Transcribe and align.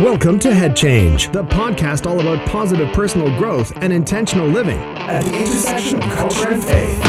Welcome 0.00 0.38
to 0.40 0.54
Head 0.54 0.76
Change, 0.76 1.32
the 1.32 1.42
podcast 1.42 2.04
all 2.04 2.20
about 2.20 2.46
positive 2.46 2.92
personal 2.92 3.34
growth 3.38 3.72
and 3.76 3.94
intentional 3.94 4.46
living 4.46 4.76
at 4.76 5.24
the 5.24 5.34
intersection 5.34 6.02
of 6.02 6.10
culture 6.10 6.50
and 6.50 6.62
faith. 6.62 7.00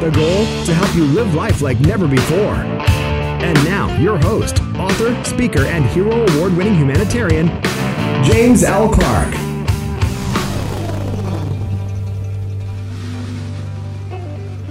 The 0.00 0.10
goal 0.10 0.46
to 0.64 0.72
help 0.72 0.94
you 0.94 1.02
live 1.06 1.34
life 1.34 1.62
like 1.62 1.80
never 1.80 2.06
before. 2.06 2.54
And 2.54 3.64
now, 3.64 3.92
your 3.98 4.18
host, 4.18 4.62
author, 4.76 5.24
speaker, 5.24 5.62
and 5.62 5.84
Hero 5.86 6.12
Award 6.12 6.56
winning 6.56 6.76
humanitarian, 6.76 7.48
James 8.22 8.62
L. 8.62 8.88
Clark. 8.88 9.34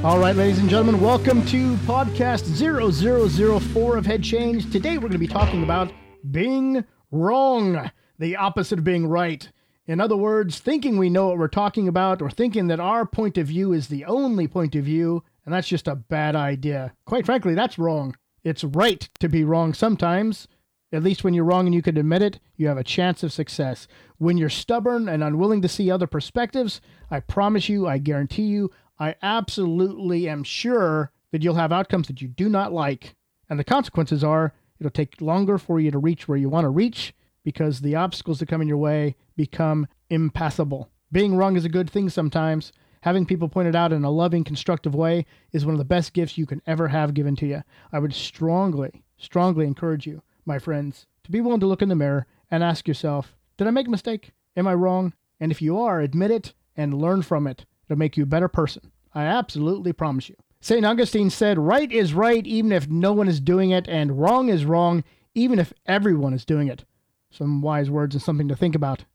All 0.06 0.20
right, 0.20 0.38
ladies 0.38 0.60
and 0.60 0.70
gentlemen, 0.70 1.02
welcome 1.02 1.46
to 1.48 1.76
podcast 1.80 2.46
0004 2.46 3.98
of 3.98 4.06
Head 4.06 4.24
Change. 4.24 4.72
Today 4.72 4.98
we're 4.98 5.10
going 5.10 5.12
to 5.12 5.18
be 5.18 5.28
talking 5.28 5.64
about 5.64 5.92
being 6.32 6.86
wrong, 7.12 7.92
the 8.20 8.36
opposite 8.36 8.80
of 8.80 8.86
being 8.86 9.08
right. 9.08 9.50
In 9.86 10.02
other 10.02 10.18
words, 10.18 10.60
thinking 10.60 10.98
we 10.98 11.10
know 11.10 11.28
what 11.28 11.38
we're 11.38 11.48
talking 11.48 11.88
about 11.88 12.22
or 12.22 12.30
thinking 12.30 12.68
that 12.68 12.80
our 12.80 13.06
point 13.06 13.38
of 13.38 13.48
view 13.48 13.72
is 13.72 13.88
the 13.88 14.04
only 14.06 14.48
point 14.48 14.76
of 14.76 14.84
view, 14.84 15.24
and 15.46 15.54
that's 15.54 15.68
just 15.68 15.88
a 15.88 15.96
bad 15.96 16.36
idea. 16.36 16.94
Quite 17.06 17.26
frankly, 17.26 17.54
that's 17.54 17.80
wrong. 17.80 18.16
It's 18.44 18.64
right 18.64 19.08
to 19.20 19.30
be 19.30 19.44
wrong 19.44 19.74
sometimes. 19.74 20.48
At 20.92 21.04
least 21.04 21.24
when 21.24 21.34
you're 21.34 21.44
wrong 21.44 21.66
and 21.66 21.76
you 21.76 21.82
can 21.82 21.98
admit 21.98 22.22
it, 22.22 22.40
you 22.56 22.68
have 22.68 22.78
a 22.78 22.84
chance 22.84 23.24
of 23.24 23.34
success. 23.34 23.88
When 24.18 24.38
you're 24.38 24.50
stubborn 24.50 25.10
and 25.10 25.24
unwilling 25.24 25.62
to 25.62 25.68
see 25.68 25.92
other 25.92 26.08
perspectives, 26.08 26.80
I 27.12 27.20
promise 27.20 27.68
you, 27.68 27.88
I 27.88 27.98
guarantee 27.98 28.44
you, 28.44 28.72
I 29.00 29.16
absolutely 29.22 30.28
am 30.28 30.44
sure 30.44 31.12
that 31.32 31.44
you'll 31.44 31.56
have 31.56 31.74
outcomes 31.74 32.08
that 32.08 32.22
you 32.22 32.28
do 32.28 32.50
not 32.50 32.74
like. 32.74 33.16
And 33.50 33.60
the 33.60 33.66
consequences 33.66 34.24
are 34.24 34.54
It'll 34.80 34.92
take 34.92 35.22
longer 35.22 35.58
for 35.58 35.80
you 35.80 35.92
to 35.92 36.00
reach 36.00 36.28
where 36.28 36.38
you 36.38 36.50
want 36.50 36.66
to 36.66 36.70
reach 36.70 37.14
because 37.44 37.80
the 37.80 37.96
obstacles 37.96 38.40
that 38.40 38.50
come 38.50 38.62
in 38.62 38.68
your 38.68 38.78
way 38.78 39.16
become 39.36 39.88
impassable. 40.10 40.90
Being 41.12 41.36
wrong 41.36 41.56
is 41.56 41.66
a 41.66 41.70
good 41.70 41.90
thing 41.90 42.10
sometimes. 42.10 42.74
Having 43.02 43.28
people 43.28 43.48
pointed 43.48 43.76
out 43.76 43.94
in 43.94 44.04
a 44.04 44.12
loving, 44.12 44.44
constructive 44.44 44.94
way 44.94 45.26
is 45.54 45.66
one 45.66 45.74
of 45.74 45.80
the 45.80 45.86
best 45.86 46.14
gifts 46.14 46.38
you 46.38 46.46
can 46.46 46.62
ever 46.68 46.90
have 46.90 47.14
given 47.14 47.36
to 47.38 47.48
you. 47.48 47.64
I 47.92 48.00
would 48.00 48.14
strongly, 48.14 49.04
strongly 49.18 49.66
encourage 49.66 50.06
you, 50.06 50.22
my 50.46 50.60
friends, 50.60 51.08
to 51.24 51.32
be 51.32 51.40
willing 51.40 51.62
to 51.62 51.68
look 51.68 51.82
in 51.82 51.90
the 51.90 51.96
mirror 51.96 52.26
and 52.52 52.64
ask 52.64 52.88
yourself, 52.88 53.36
did 53.58 53.68
I 53.68 53.72
make 53.72 53.88
a 53.88 53.92
mistake? 53.92 54.32
Am 54.56 54.68
I 54.68 54.74
wrong? 54.74 55.14
And 55.40 55.52
if 55.52 55.62
you 55.62 55.80
are, 55.80 56.02
admit 56.02 56.32
it 56.32 56.54
and 56.76 56.94
learn 56.94 57.22
from 57.22 57.48
it. 57.48 57.66
It'll 57.86 57.98
make 57.98 58.18
you 58.18 58.24
a 58.24 58.28
better 58.28 58.48
person. 58.48 58.92
I 59.14 59.24
absolutely 59.24 59.94
promise 59.94 60.30
you. 60.30 60.36
St. 60.60 60.86
Augustine 60.86 61.30
said, 61.30 61.60
Right 61.60 61.92
is 61.92 62.14
right 62.14 62.46
even 62.46 62.72
if 62.72 62.90
no 62.90 63.14
one 63.14 63.28
is 63.28 63.40
doing 63.40 63.72
it, 63.72 63.88
and 63.88 64.20
wrong 64.20 64.50
is 64.50 64.66
wrong 64.66 65.04
even 65.36 65.60
if 65.60 65.74
everyone 65.86 66.34
is 66.34 66.46
doing 66.46 66.68
it. 66.68 66.84
Some 67.30 67.62
wise 67.62 67.90
words 67.90 68.16
and 68.16 68.22
something 68.22 68.48
to 68.48 68.56
think 68.56 68.76
about. 68.76 69.06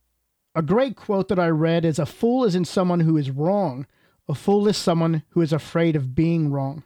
A 0.55 0.63
great 0.63 0.97
quote 0.97 1.29
that 1.29 1.39
I 1.39 1.49
read 1.49 1.85
is 1.85 1.99
A 1.99 2.07
fool 2.07 2.45
isn't 2.45 2.67
someone 2.67 3.01
who 3.01 3.17
is 3.17 3.31
wrong, 3.31 3.87
a 4.29 4.35
fool 4.35 4.69
is 4.69 4.77
someone 4.77 5.25
who 5.31 5.41
is 5.41 5.53
afraid 5.53 5.97
of 5.97 6.15
being 6.15 6.51
wrong. 6.51 6.85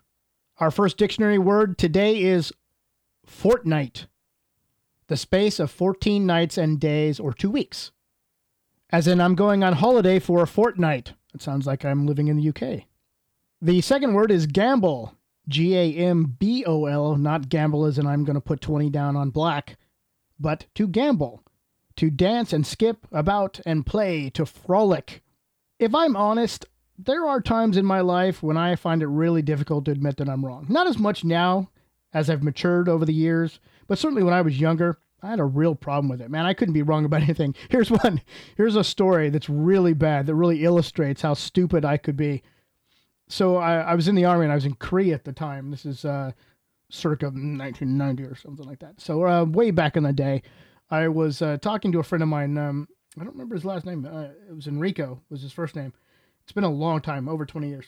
Our 0.59 0.71
first 0.71 0.97
dictionary 0.97 1.39
word 1.39 1.77
today 1.77 2.23
is 2.23 2.53
fortnight, 3.27 4.07
the 5.09 5.17
space 5.17 5.61
of 5.61 5.71
14 5.71 6.25
nights 6.25 6.57
and 6.57 6.81
days 6.81 7.21
or 7.21 7.33
two 7.33 7.51
weeks. 7.51 7.91
As 8.91 9.07
in, 9.07 9.21
I'm 9.21 9.35
going 9.35 9.63
on 9.63 9.75
holiday 9.75 10.19
for 10.19 10.43
a 10.43 10.47
fortnight. 10.47 11.13
It 11.35 11.43
sounds 11.43 11.67
like 11.67 11.85
I'm 11.85 12.07
living 12.07 12.29
in 12.29 12.37
the 12.37 12.49
UK. 12.49 12.85
The 13.63 13.81
second 13.81 14.15
word 14.15 14.31
is 14.31 14.47
gambol. 14.47 15.13
G 15.49 15.77
A 15.77 15.95
M 15.95 16.37
B 16.39 16.65
O 16.67 16.87
L, 16.87 17.17
not 17.17 17.49
gamble 17.49 17.85
as 17.85 17.99
in 17.99 18.07
I'm 18.07 18.25
going 18.25 18.35
to 18.35 18.41
put 18.41 18.61
20 18.61 18.91
down 18.91 19.17
on 19.17 19.31
black, 19.31 19.77
but 20.39 20.67
to 20.75 20.89
gambol. 20.89 21.41
To 21.97 22.11
dance 22.11 22.53
and 22.53 22.67
skip 22.67 23.07
about 23.11 23.61
and 23.65 23.87
play, 23.87 24.29
to 24.31 24.45
frolic. 24.45 25.23
If 25.79 25.95
I'm 25.95 26.17
honest, 26.17 26.67
there 26.99 27.27
are 27.27 27.41
times 27.41 27.77
in 27.77 27.87
my 27.87 28.01
life 28.01 28.43
when 28.43 28.59
I 28.59 28.77
find 28.77 29.03
it 29.03 29.07
really 29.07 29.41
difficult 29.41 29.87
to 29.87 29.93
admit 29.93 30.19
that 30.19 30.29
I'm 30.29 30.45
wrong. 30.45 30.67
Not 30.69 30.87
as 30.87 30.99
much 30.99 31.25
now 31.25 31.71
as 32.13 32.29
I've 32.29 32.43
matured 32.43 32.89
over 32.89 33.05
the 33.07 33.15
years, 33.15 33.61
but 33.87 33.99
certainly 33.99 34.23
when 34.23 34.35
I 34.35 34.43
was 34.43 34.61
younger, 34.61 34.99
I 35.23 35.31
had 35.31 35.41
a 35.41 35.45
real 35.45 35.75
problem 35.75 36.09
with 36.11 36.21
it. 36.21 36.31
Man, 36.31 36.45
I 36.45 36.55
couldn't 36.55 36.75
be 36.75 36.83
wrong 36.83 37.07
about 37.07 37.23
anything. 37.23 37.55
Here's 37.71 37.91
one. 37.91 38.21
Here's 38.57 38.77
a 38.77 38.85
story 38.85 39.31
that's 39.31 39.49
really 39.49 39.95
bad 39.95 40.27
that 40.27 40.35
really 40.35 40.65
illustrates 40.65 41.23
how 41.23 41.33
stupid 41.33 41.85
I 41.85 41.97
could 41.97 42.17
be 42.17 42.43
so 43.29 43.57
I, 43.57 43.79
I 43.79 43.95
was 43.95 44.09
in 44.09 44.15
the 44.15 44.25
army 44.25 44.45
and 44.45 44.53
I 44.53 44.57
was 44.57 44.65
in 44.65 44.75
Korea 44.75 45.15
at 45.15 45.25
the 45.25 45.33
time. 45.33 45.71
This 45.71 45.85
is 45.85 46.05
uh, 46.05 46.33
circa 46.91 47.27
1990 47.27 48.23
or 48.25 48.35
something 48.35 48.67
like 48.67 48.79
that. 48.81 49.01
So 49.01 49.27
uh, 49.27 49.45
way 49.45 49.71
back 49.71 49.97
in 49.97 50.05
the 50.05 50.13
day, 50.13 50.43
I 50.91 51.09
was 51.09 51.43
uh, 51.43 51.59
talking 51.61 51.93
to 51.93 51.99
a 51.99 52.05
friend 52.05 52.23
of 52.23 52.29
mine. 52.29 52.57
Um, 52.57 52.89
I 53.19 53.25
don't 53.25 53.33
remember 53.33 53.55
his 53.55 53.65
last 53.65 53.87
name. 53.87 54.05
Uh, 54.05 54.29
it 54.49 54.55
was 54.55 54.67
Enrico. 54.67 55.21
Was 55.31 55.43
his 55.43 55.53
first 55.53 55.75
name. 55.75 55.93
It's 56.45 56.53
been 56.53 56.65
a 56.65 56.71
long 56.71 57.01
time, 57.01 57.29
over 57.29 57.45
20 57.45 57.69
years. 57.69 57.87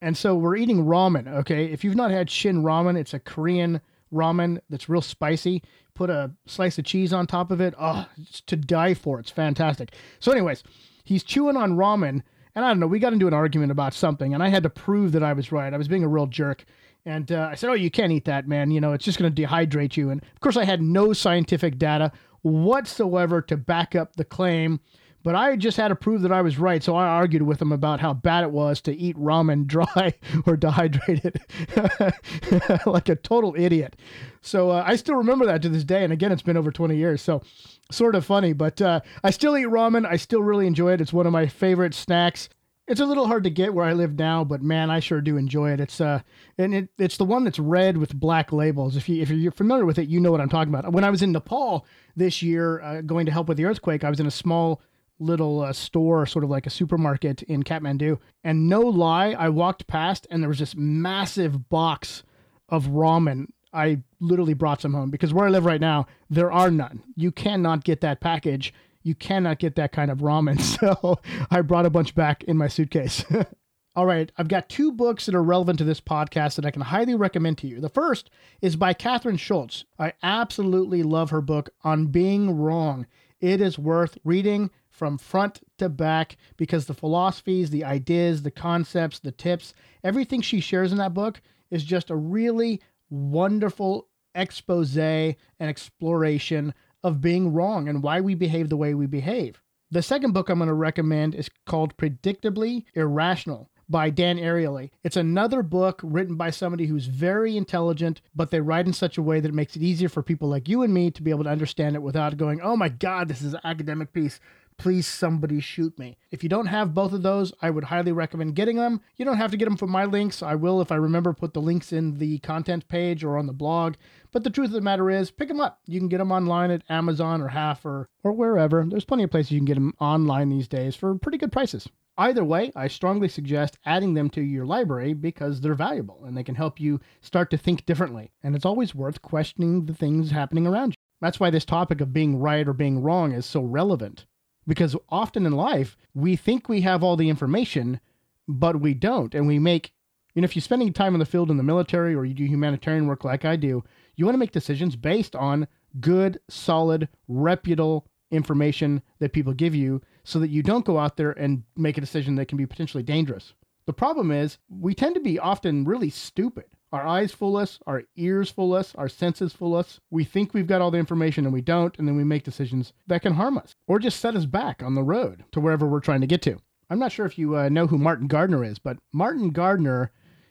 And 0.00 0.16
so 0.16 0.34
we're 0.34 0.56
eating 0.56 0.86
ramen. 0.86 1.28
Okay, 1.28 1.66
if 1.66 1.84
you've 1.84 1.96
not 1.96 2.10
had 2.10 2.30
Shin 2.30 2.62
ramen, 2.62 2.96
it's 2.96 3.12
a 3.12 3.18
Korean 3.18 3.80
ramen 4.12 4.60
that's 4.70 4.88
real 4.88 5.02
spicy. 5.02 5.62
Put 5.94 6.08
a 6.08 6.30
slice 6.46 6.78
of 6.78 6.84
cheese 6.84 7.12
on 7.12 7.26
top 7.26 7.50
of 7.50 7.60
it. 7.60 7.74
Oh, 7.78 8.06
it's 8.16 8.40
to 8.42 8.56
die 8.56 8.94
for. 8.94 9.18
It's 9.18 9.30
fantastic. 9.30 9.92
So, 10.20 10.32
anyways, 10.32 10.62
he's 11.04 11.24
chewing 11.24 11.56
on 11.56 11.76
ramen 11.76 12.22
and 12.58 12.64
I 12.64 12.70
don't 12.70 12.80
know, 12.80 12.88
we 12.88 12.98
got 12.98 13.12
into 13.12 13.28
an 13.28 13.34
argument 13.34 13.70
about 13.70 13.94
something, 13.94 14.34
and 14.34 14.42
I 14.42 14.48
had 14.48 14.64
to 14.64 14.68
prove 14.68 15.12
that 15.12 15.22
I 15.22 15.32
was 15.32 15.52
right. 15.52 15.72
I 15.72 15.76
was 15.76 15.86
being 15.86 16.02
a 16.02 16.08
real 16.08 16.26
jerk. 16.26 16.64
And 17.06 17.30
uh, 17.30 17.50
I 17.52 17.54
said, 17.54 17.70
Oh, 17.70 17.74
you 17.74 17.88
can't 17.88 18.10
eat 18.10 18.24
that, 18.24 18.48
man. 18.48 18.72
You 18.72 18.80
know, 18.80 18.94
it's 18.94 19.04
just 19.04 19.16
going 19.16 19.32
to 19.32 19.42
dehydrate 19.42 19.96
you. 19.96 20.10
And 20.10 20.20
of 20.20 20.40
course, 20.40 20.56
I 20.56 20.64
had 20.64 20.82
no 20.82 21.12
scientific 21.12 21.78
data 21.78 22.10
whatsoever 22.42 23.40
to 23.42 23.56
back 23.56 23.94
up 23.94 24.16
the 24.16 24.24
claim. 24.24 24.80
But 25.22 25.36
I 25.36 25.54
just 25.54 25.76
had 25.76 25.88
to 25.88 25.94
prove 25.94 26.22
that 26.22 26.32
I 26.32 26.42
was 26.42 26.58
right. 26.58 26.82
So 26.82 26.96
I 26.96 27.06
argued 27.06 27.42
with 27.42 27.62
him 27.62 27.70
about 27.70 28.00
how 28.00 28.12
bad 28.12 28.42
it 28.42 28.50
was 28.50 28.80
to 28.82 28.96
eat 28.96 29.16
ramen 29.16 29.66
dry 29.68 30.14
or 30.44 30.56
dehydrated 30.56 31.40
like 32.86 33.08
a 33.08 33.14
total 33.14 33.54
idiot. 33.56 33.94
So 34.40 34.70
uh, 34.70 34.82
I 34.84 34.96
still 34.96 35.14
remember 35.16 35.46
that 35.46 35.62
to 35.62 35.68
this 35.68 35.84
day. 35.84 36.02
And 36.02 36.12
again, 36.12 36.32
it's 36.32 36.42
been 36.42 36.56
over 36.56 36.72
20 36.72 36.96
years. 36.96 37.22
So 37.22 37.42
sort 37.90 38.14
of 38.14 38.24
funny, 38.24 38.52
but 38.52 38.80
uh, 38.80 39.00
I 39.24 39.30
still 39.30 39.56
eat 39.56 39.66
ramen. 39.66 40.06
I 40.06 40.16
still 40.16 40.42
really 40.42 40.66
enjoy 40.66 40.92
it. 40.92 41.00
It's 41.00 41.12
one 41.12 41.26
of 41.26 41.32
my 41.32 41.46
favorite 41.46 41.94
snacks. 41.94 42.48
It's 42.86 43.00
a 43.00 43.06
little 43.06 43.26
hard 43.26 43.44
to 43.44 43.50
get 43.50 43.74
where 43.74 43.84
I 43.84 43.92
live 43.92 44.18
now, 44.18 44.44
but 44.44 44.62
man, 44.62 44.90
I 44.90 45.00
sure 45.00 45.20
do 45.20 45.36
enjoy 45.36 45.72
it. 45.72 45.80
It's 45.80 46.00
uh, 46.00 46.20
and 46.56 46.74
it, 46.74 46.88
it's 46.98 47.18
the 47.18 47.24
one 47.24 47.44
that's 47.44 47.58
red 47.58 47.98
with 47.98 48.18
black 48.18 48.50
labels. 48.50 48.96
If 48.96 49.08
you 49.08 49.20
if 49.20 49.28
you're 49.30 49.52
familiar 49.52 49.84
with 49.84 49.98
it, 49.98 50.08
you 50.08 50.20
know 50.20 50.30
what 50.30 50.40
I'm 50.40 50.48
talking 50.48 50.72
about. 50.72 50.90
When 50.92 51.04
I 51.04 51.10
was 51.10 51.20
in 51.20 51.32
Nepal 51.32 51.86
this 52.16 52.42
year, 52.42 52.80
uh, 52.80 53.00
going 53.02 53.26
to 53.26 53.32
help 53.32 53.48
with 53.48 53.58
the 53.58 53.66
earthquake, 53.66 54.04
I 54.04 54.10
was 54.10 54.20
in 54.20 54.26
a 54.26 54.30
small 54.30 54.80
little 55.18 55.60
uh, 55.60 55.72
store, 55.72 56.24
sort 56.24 56.44
of 56.44 56.50
like 56.50 56.66
a 56.66 56.70
supermarket 56.70 57.42
in 57.42 57.62
Kathmandu, 57.62 58.18
and 58.42 58.68
no 58.68 58.80
lie, 58.80 59.32
I 59.32 59.50
walked 59.50 59.86
past 59.86 60.26
and 60.30 60.42
there 60.42 60.48
was 60.48 60.60
this 60.60 60.76
massive 60.76 61.68
box 61.68 62.22
of 62.68 62.86
ramen 62.86 63.48
I 63.72 64.02
literally 64.20 64.54
brought 64.54 64.80
some 64.80 64.94
home 64.94 65.10
because 65.10 65.32
where 65.32 65.46
I 65.46 65.50
live 65.50 65.64
right 65.64 65.80
now, 65.80 66.06
there 66.30 66.52
are 66.52 66.70
none. 66.70 67.02
You 67.16 67.32
cannot 67.32 67.84
get 67.84 68.00
that 68.00 68.20
package. 68.20 68.72
You 69.02 69.14
cannot 69.14 69.58
get 69.58 69.76
that 69.76 69.92
kind 69.92 70.10
of 70.10 70.18
ramen. 70.18 70.58
So 70.78 71.18
I 71.50 71.60
brought 71.62 71.86
a 71.86 71.90
bunch 71.90 72.14
back 72.14 72.44
in 72.44 72.56
my 72.56 72.68
suitcase. 72.68 73.24
All 73.96 74.06
right, 74.06 74.30
I've 74.36 74.48
got 74.48 74.68
two 74.68 74.92
books 74.92 75.26
that 75.26 75.34
are 75.34 75.42
relevant 75.42 75.78
to 75.78 75.84
this 75.84 76.00
podcast 76.00 76.54
that 76.54 76.64
I 76.64 76.70
can 76.70 76.82
highly 76.82 77.16
recommend 77.16 77.58
to 77.58 77.66
you. 77.66 77.80
The 77.80 77.88
first 77.88 78.30
is 78.62 78.76
by 78.76 78.94
Kathryn 78.94 79.38
Schulz. 79.38 79.86
I 79.98 80.12
absolutely 80.22 81.02
love 81.02 81.30
her 81.30 81.40
book 81.40 81.70
on 81.82 82.06
being 82.06 82.56
wrong. 82.56 83.06
It 83.40 83.60
is 83.60 83.76
worth 83.78 84.16
reading 84.22 84.70
from 84.88 85.18
front 85.18 85.62
to 85.78 85.88
back 85.88 86.36
because 86.56 86.86
the 86.86 86.94
philosophies, 86.94 87.70
the 87.70 87.84
ideas, 87.84 88.42
the 88.42 88.50
concepts, 88.50 89.18
the 89.18 89.32
tips, 89.32 89.74
everything 90.04 90.42
she 90.42 90.60
shares 90.60 90.92
in 90.92 90.98
that 90.98 91.14
book 91.14 91.40
is 91.70 91.82
just 91.82 92.10
a 92.10 92.16
really 92.16 92.80
wonderful 93.10 94.08
expose 94.34 94.96
and 94.96 95.36
exploration 95.60 96.74
of 97.02 97.20
being 97.20 97.52
wrong 97.52 97.88
and 97.88 98.02
why 98.02 98.20
we 98.20 98.34
behave 98.34 98.68
the 98.68 98.76
way 98.76 98.94
we 98.94 99.06
behave. 99.06 99.62
The 99.90 100.02
second 100.02 100.32
book 100.32 100.48
I'm 100.48 100.58
going 100.58 100.68
to 100.68 100.74
recommend 100.74 101.34
is 101.34 101.48
called 101.66 101.96
Predictably 101.96 102.84
Irrational 102.94 103.70
by 103.88 104.10
Dan 104.10 104.36
Ariely. 104.36 104.90
It's 105.02 105.16
another 105.16 105.62
book 105.62 106.00
written 106.04 106.36
by 106.36 106.50
somebody 106.50 106.86
who's 106.86 107.06
very 107.06 107.56
intelligent, 107.56 108.20
but 108.34 108.50
they 108.50 108.60
write 108.60 108.86
in 108.86 108.92
such 108.92 109.16
a 109.16 109.22
way 109.22 109.40
that 109.40 109.48
it 109.48 109.54
makes 109.54 109.76
it 109.76 109.82
easier 109.82 110.10
for 110.10 110.22
people 110.22 110.48
like 110.48 110.68
you 110.68 110.82
and 110.82 110.92
me 110.92 111.10
to 111.10 111.22
be 111.22 111.30
able 111.30 111.44
to 111.44 111.50
understand 111.50 111.96
it 111.96 112.02
without 112.02 112.36
going, 112.36 112.60
oh 112.60 112.76
my 112.76 112.90
God, 112.90 113.28
this 113.28 113.40
is 113.40 113.54
an 113.54 113.60
academic 113.64 114.12
piece 114.12 114.40
please 114.78 115.06
somebody 115.06 115.60
shoot 115.60 115.98
me. 115.98 116.16
If 116.30 116.42
you 116.42 116.48
don't 116.48 116.66
have 116.66 116.94
both 116.94 117.12
of 117.12 117.22
those, 117.22 117.52
I 117.60 117.70
would 117.70 117.84
highly 117.84 118.12
recommend 118.12 118.54
getting 118.54 118.76
them. 118.76 119.00
You 119.16 119.24
don't 119.24 119.36
have 119.36 119.50
to 119.50 119.56
get 119.56 119.66
them 119.66 119.76
from 119.76 119.90
my 119.90 120.04
links. 120.04 120.42
I 120.42 120.54
will, 120.54 120.80
if 120.80 120.90
I 120.90 120.96
remember, 120.96 121.32
put 121.32 121.52
the 121.52 121.60
links 121.60 121.92
in 121.92 122.18
the 122.18 122.38
content 122.38 122.88
page 122.88 123.22
or 123.24 123.36
on 123.36 123.46
the 123.46 123.52
blog. 123.52 123.96
But 124.32 124.44
the 124.44 124.50
truth 124.50 124.68
of 124.68 124.74
the 124.74 124.80
matter 124.80 125.10
is, 125.10 125.30
pick 125.30 125.48
them 125.48 125.60
up. 125.60 125.80
You 125.86 125.98
can 126.00 126.08
get 126.08 126.18
them 126.18 126.32
online 126.32 126.70
at 126.70 126.84
Amazon 126.88 127.42
or 127.42 127.48
Half 127.48 127.84
or, 127.84 128.08
or 128.22 128.32
wherever. 128.32 128.84
There's 128.88 129.04
plenty 129.04 129.24
of 129.24 129.30
places 129.30 129.52
you 129.52 129.58
can 129.58 129.66
get 129.66 129.74
them 129.74 129.94
online 130.00 130.48
these 130.48 130.68
days 130.68 130.94
for 130.94 131.14
pretty 131.16 131.38
good 131.38 131.52
prices. 131.52 131.88
Either 132.16 132.44
way, 132.44 132.72
I 132.74 132.88
strongly 132.88 133.28
suggest 133.28 133.78
adding 133.86 134.14
them 134.14 134.28
to 134.30 134.40
your 134.40 134.66
library 134.66 135.12
because 135.12 135.60
they're 135.60 135.74
valuable 135.74 136.24
and 136.24 136.36
they 136.36 136.42
can 136.42 136.56
help 136.56 136.80
you 136.80 137.00
start 137.20 137.48
to 137.50 137.56
think 137.56 137.86
differently. 137.86 138.32
And 138.42 138.56
it's 138.56 138.66
always 138.66 138.92
worth 138.92 139.22
questioning 139.22 139.86
the 139.86 139.94
things 139.94 140.32
happening 140.32 140.66
around 140.66 140.90
you. 140.90 140.94
That's 141.20 141.38
why 141.38 141.50
this 141.50 141.64
topic 141.64 142.00
of 142.00 142.12
being 142.12 142.38
right 142.38 142.66
or 142.66 142.72
being 142.72 143.02
wrong 143.02 143.32
is 143.32 143.46
so 143.46 143.62
relevant. 143.62 144.26
Because 144.68 144.94
often 145.08 145.46
in 145.46 145.52
life, 145.52 145.96
we 146.14 146.36
think 146.36 146.68
we 146.68 146.82
have 146.82 147.02
all 147.02 147.16
the 147.16 147.30
information, 147.30 147.98
but 148.46 148.80
we 148.80 148.94
don't. 148.94 149.34
And 149.34 149.46
we 149.46 149.58
make, 149.58 149.92
you 150.34 150.42
know, 150.42 150.44
if 150.44 150.54
you're 150.54 150.62
spending 150.62 150.92
time 150.92 151.14
in 151.14 151.18
the 151.18 151.26
field 151.26 151.50
in 151.50 151.56
the 151.56 151.62
military 151.62 152.14
or 152.14 152.24
you 152.24 152.34
do 152.34 152.44
humanitarian 152.44 153.06
work 153.06 153.24
like 153.24 153.44
I 153.44 153.56
do, 153.56 153.82
you 154.14 154.26
want 154.26 154.34
to 154.34 154.38
make 154.38 154.52
decisions 154.52 154.94
based 154.94 155.34
on 155.34 155.66
good, 156.00 156.38
solid, 156.48 157.08
reputable 157.28 158.06
information 158.30 159.02
that 159.20 159.32
people 159.32 159.54
give 159.54 159.74
you 159.74 160.02
so 160.22 160.38
that 160.38 160.50
you 160.50 160.62
don't 160.62 160.84
go 160.84 160.98
out 160.98 161.16
there 161.16 161.32
and 161.32 161.62
make 161.76 161.96
a 161.96 162.02
decision 162.02 162.34
that 162.34 162.46
can 162.46 162.58
be 162.58 162.66
potentially 162.66 163.02
dangerous. 163.02 163.54
The 163.86 163.94
problem 163.94 164.30
is 164.30 164.58
we 164.68 164.94
tend 164.94 165.14
to 165.14 165.20
be 165.22 165.38
often 165.38 165.84
really 165.84 166.10
stupid. 166.10 166.66
Our 166.90 167.06
eyes 167.06 167.32
fool 167.32 167.56
us, 167.56 167.78
our 167.86 168.04
ears 168.16 168.50
fool 168.50 168.72
us, 168.72 168.94
our 168.94 169.10
senses 169.10 169.52
fool 169.52 169.74
us. 169.74 170.00
We 170.10 170.24
think 170.24 170.54
we've 170.54 170.66
got 170.66 170.80
all 170.80 170.90
the 170.90 170.98
information 170.98 171.44
and 171.44 171.52
we 171.52 171.60
don't, 171.60 171.98
and 171.98 172.08
then 172.08 172.16
we 172.16 172.24
make 172.24 172.44
decisions 172.44 172.94
that 173.06 173.20
can 173.20 173.34
harm 173.34 173.58
us 173.58 173.74
or 173.86 173.98
just 173.98 174.20
set 174.20 174.34
us 174.34 174.46
back 174.46 174.82
on 174.82 174.94
the 174.94 175.02
road 175.02 175.44
to 175.52 175.60
wherever 175.60 175.86
we're 175.86 176.00
trying 176.00 176.22
to 176.22 176.26
get 176.26 176.40
to. 176.42 176.58
I'm 176.88 176.98
not 176.98 177.12
sure 177.12 177.26
if 177.26 177.36
you 177.36 177.56
uh, 177.56 177.68
know 177.68 177.86
who 177.86 177.98
Martin 177.98 178.26
Gardner 178.26 178.64
is, 178.64 178.78
but 178.78 178.96
Martin 179.12 179.50
Gardner 179.50 180.10